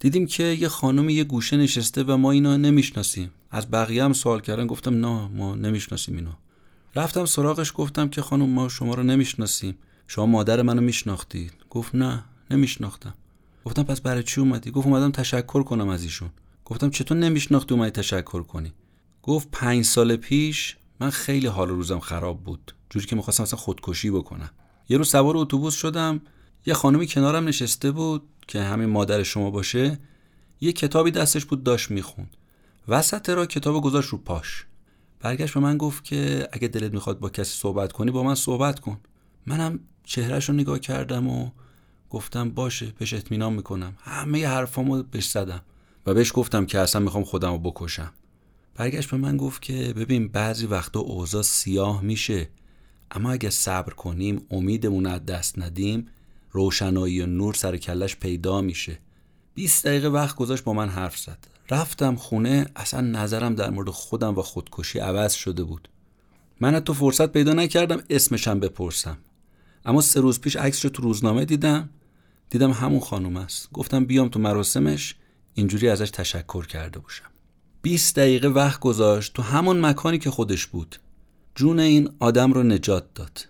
دیدیم 0.01 0.27
که 0.27 0.43
یه 0.43 0.69
خانم 0.69 1.09
یه 1.09 1.25
گوشه 1.25 1.57
نشسته 1.57 2.03
و 2.03 2.17
ما 2.17 2.33
اینا 2.33 2.57
نمی‌شناسیم. 2.57 3.31
از 3.51 3.71
بقیه 3.71 4.05
هم 4.05 4.13
سوال 4.13 4.41
کردن 4.41 4.67
گفتم 4.67 5.07
نه 5.07 5.29
ما 5.29 5.55
نمی‌شناسیم 5.55 6.17
اینو. 6.17 6.31
رفتم 6.97 7.25
سراغش 7.25 7.73
گفتم 7.75 8.09
که 8.09 8.23
خانم 8.23 8.49
ما 8.49 8.69
شما 8.69 8.95
رو 8.95 9.03
نمی‌شناسیم. 9.03 9.79
شما 10.07 10.27
مادر 10.27 10.63
منو 10.63 10.81
میشناختید. 10.81 11.53
گفت 11.71 11.95
نه 11.95 12.25
نمیشناختم. 12.51 13.15
گفتم 13.65 13.83
پس 13.83 14.01
برای 14.01 14.23
چی 14.23 14.41
اومدی؟ 14.41 14.71
گفت 14.71 14.87
اومدم 14.87 15.11
تشکر 15.11 15.63
کنم 15.63 15.89
از 15.89 16.03
ایشون. 16.03 16.31
گفتم 16.71 16.91
چطور 16.91 17.17
نمیشناختی 17.17 17.75
اومدی 17.75 17.91
تشکر 17.91 18.43
کنی؟ 18.43 18.73
گفت 19.23 19.49
پنج 19.53 19.85
سال 19.85 20.17
پیش 20.17 20.77
من 21.01 21.11
خیلی 21.11 21.47
حال 21.47 21.69
روزم 21.69 21.99
خراب 21.99 22.45
بود. 22.45 22.75
جوری 22.91 23.07
که 23.07 23.17
می‌خواستم 23.17 23.43
اصلا 23.43 23.59
خودکشی 23.59 24.11
بکنم. 24.11 24.51
یه 24.89 24.99
روز 24.99 25.09
سوار 25.09 25.37
اتوبوس 25.37 25.75
شدم 25.75 26.21
یه 26.67 26.75
خانمی 26.75 27.07
کنارم 27.07 27.49
نشسته 27.49 27.91
بود 27.91 28.23
که 28.49 28.63
همین 28.63 28.89
مادر 28.89 29.23
شما 29.23 29.51
باشه 29.51 29.99
یه 30.61 30.73
کتابی 30.73 31.11
دستش 31.11 31.45
بود 31.45 31.65
داشت 31.65 31.91
می‌خوند. 31.91 32.37
وسط 32.89 33.31
را 33.31 33.47
کتاب 33.47 33.83
گذاشت 33.83 34.09
رو 34.09 34.19
پاش. 34.19 34.67
برگشت 35.21 35.55
به 35.55 35.61
من 35.61 35.79
گفت 35.79 36.05
که 36.05 36.49
اگه 36.53 36.69
دلت 36.69 36.93
می‌خواد 36.93 37.19
با 37.19 37.29
کسی 37.29 37.59
صحبت 37.59 37.93
کنی 37.93 38.11
با 38.11 38.23
من 38.23 38.35
صحبت 38.35 38.81
کن. 38.81 39.01
منم 39.47 39.81
چهرهش 40.05 40.49
رو 40.49 40.55
نگاه 40.55 40.79
کردم 40.79 41.29
و 41.29 41.51
گفتم 42.11 42.51
باشه 42.51 42.93
بهش 42.99 43.15
اطمینان 43.15 43.53
می‌کنم. 43.53 43.97
همه 44.01 44.47
حرفامو 44.47 45.03
بهش 45.03 45.31
زدم. 45.31 45.63
و 46.09 46.15
بهش 46.15 46.33
گفتم 46.35 46.67
که 46.67 46.79
اصلا 46.79 47.03
می‌خوام 47.03 47.25
خودم 47.25 47.53
رو 47.53 47.59
بکشم. 47.59 48.13
برگشت 48.75 49.11
به 49.11 49.17
من 49.17 49.37
گفت 49.37 49.63
که 49.63 49.93
ببین 49.97 50.29
بعضی 50.29 50.67
وقتا 50.67 51.01
اوضاع 51.01 51.43
سیاه 51.43 52.03
میشه 52.03 52.49
اما 53.11 53.31
اگه 53.33 53.51
صبر 53.51 53.93
کنیم 53.93 54.47
امیدمون 54.51 55.07
از 55.07 55.27
دست 55.27 55.59
ندیم 55.59 56.07
روشنایی 56.51 57.21
و 57.21 57.27
نور 57.27 57.55
سر 57.55 57.77
کلش 57.77 58.17
پیدا 58.17 58.61
میشه. 58.61 58.99
20 59.55 59.87
دقیقه 59.87 60.09
وقت 60.09 60.37
گذاشت 60.37 60.65
با 60.65 60.73
من 60.73 60.89
حرف 60.89 61.19
زد. 61.19 61.39
رفتم 61.71 62.17
خونه 62.17 62.67
اصلا 62.77 63.01
نظرم 63.01 63.55
در 63.55 63.71
مورد 63.71 63.91
خودم 63.91 64.39
و 64.39 64.43
خودکشی 64.43 64.99
عوض 64.99 65.33
شده 65.33 65.65
بود. 65.65 65.89
من 66.61 66.81
تو 66.81 66.95
فرصت 66.95 67.33
پیدا 67.33 67.53
نکردم 67.53 68.03
اسمشم 68.11 68.61
بپرسم. 68.61 69.19
اما 69.85 70.01
سه 70.01 70.21
روز 70.21 70.41
پیش 70.41 70.57
عکسش 70.57 70.85
رو 70.85 70.91
تو 70.91 71.03
روزنامه 71.03 71.45
دیدم. 71.45 71.89
دیدم 72.51 72.71
همون 72.71 73.01
خانم 73.01 73.37
است. 73.37 73.69
گفتم 73.73 74.05
بیام 74.05 74.29
تو 74.29 74.41
مراسمش. 74.41 75.15
اینجوری 75.59 75.89
ازش 75.89 76.11
تشکر 76.11 76.67
کرده 76.67 76.99
باشم. 76.99 77.25
20 77.83 78.17
دقیقه 78.17 78.49
وقت 78.49 78.81
گذاشت 78.81 79.33
تو 79.35 79.43
همون 79.43 79.87
مکانی 79.87 80.19
که 80.19 80.31
خودش 80.31 80.67
بود. 80.67 80.97
جون 81.55 81.81
این 81.81 82.11
آدم 82.19 82.53
رو 82.53 82.63
نجات 82.63 83.15
داد. 83.15 83.49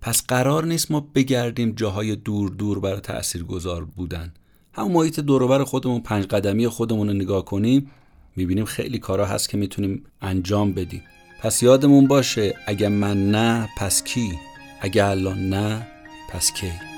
پس 0.00 0.26
قرار 0.26 0.64
نیست 0.64 0.90
ما 0.90 1.00
بگردیم 1.14 1.72
جاهای 1.72 2.16
دور 2.16 2.50
دور 2.50 2.80
برای 2.80 3.00
تأثیر 3.00 3.44
گذار 3.44 3.84
بودن. 3.84 4.32
همون 4.72 4.92
محیط 4.92 5.20
دوروبر 5.20 5.64
خودمون 5.64 6.00
پنج 6.00 6.24
قدمی 6.24 6.68
خودمون 6.68 7.08
رو 7.08 7.14
نگاه 7.14 7.44
کنیم 7.44 7.90
می‌بینیم 8.36 8.64
خیلی 8.64 8.98
کارا 8.98 9.26
هست 9.26 9.48
که 9.48 9.56
می‌تونیم 9.56 10.04
انجام 10.20 10.72
بدیم. 10.72 11.02
پس 11.40 11.62
یادمون 11.62 12.06
باشه 12.06 12.54
اگه 12.66 12.88
من 12.88 13.30
نه 13.30 13.68
پس 13.78 14.02
کی؟ 14.04 14.38
اگه 14.80 15.04
الان 15.04 15.48
نه 15.48 15.86
پس 16.30 16.52
کی؟ 16.52 16.91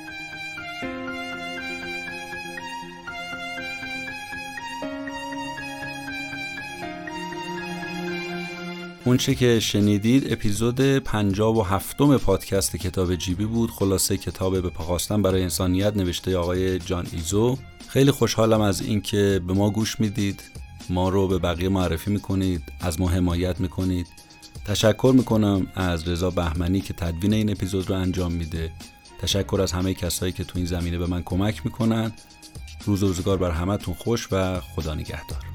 اونچه 9.06 9.34
که 9.34 9.60
شنیدید 9.60 10.32
اپیزود 10.32 10.80
57 10.80 11.96
پادکست 11.96 12.76
کتاب 12.76 13.14
جیبی 13.14 13.44
بود. 13.44 13.70
خلاصه 13.70 14.16
کتاب 14.16 14.62
به 14.62 14.70
پاخواستن 14.70 15.22
برای 15.22 15.42
انسانیت 15.42 15.96
نوشته 15.96 16.36
آقای 16.36 16.78
جان 16.78 17.06
ایزو. 17.12 17.58
خیلی 17.88 18.10
خوشحالم 18.10 18.60
از 18.60 18.80
اینکه 18.80 19.40
به 19.46 19.52
ما 19.52 19.70
گوش 19.70 20.00
می‌دید. 20.00 20.42
ما 20.90 21.08
رو 21.08 21.28
به 21.28 21.38
بقیه 21.38 21.68
معرفی 21.68 22.10
می‌کنید 22.10 22.62
از 22.80 23.00
ما 23.00 23.08
حمایت 23.08 23.60
می‌کنید. 23.60 24.06
تشکر 24.64 25.12
می‌کنم 25.16 25.66
از 25.74 26.08
رضا 26.08 26.30
بهمنی 26.30 26.80
که 26.80 26.94
تدوین 26.94 27.32
این 27.32 27.50
اپیزود 27.50 27.90
رو 27.90 27.96
انجام 27.96 28.32
میده. 28.32 28.72
تشکر 29.22 29.60
از 29.62 29.72
همه 29.72 29.94
کسایی 29.94 30.32
که 30.32 30.44
تو 30.44 30.52
این 30.58 30.66
زمینه 30.66 30.98
به 30.98 31.06
من 31.06 31.22
کمک 31.22 31.64
می‌کنن. 31.64 32.12
روز 32.84 33.02
و 33.02 33.06
روزگار 33.06 33.36
بر 33.36 33.50
همتون 33.50 33.94
خوش 33.94 34.28
و 34.32 34.60
خدا 34.60 34.94
نگهدار. 34.94 35.53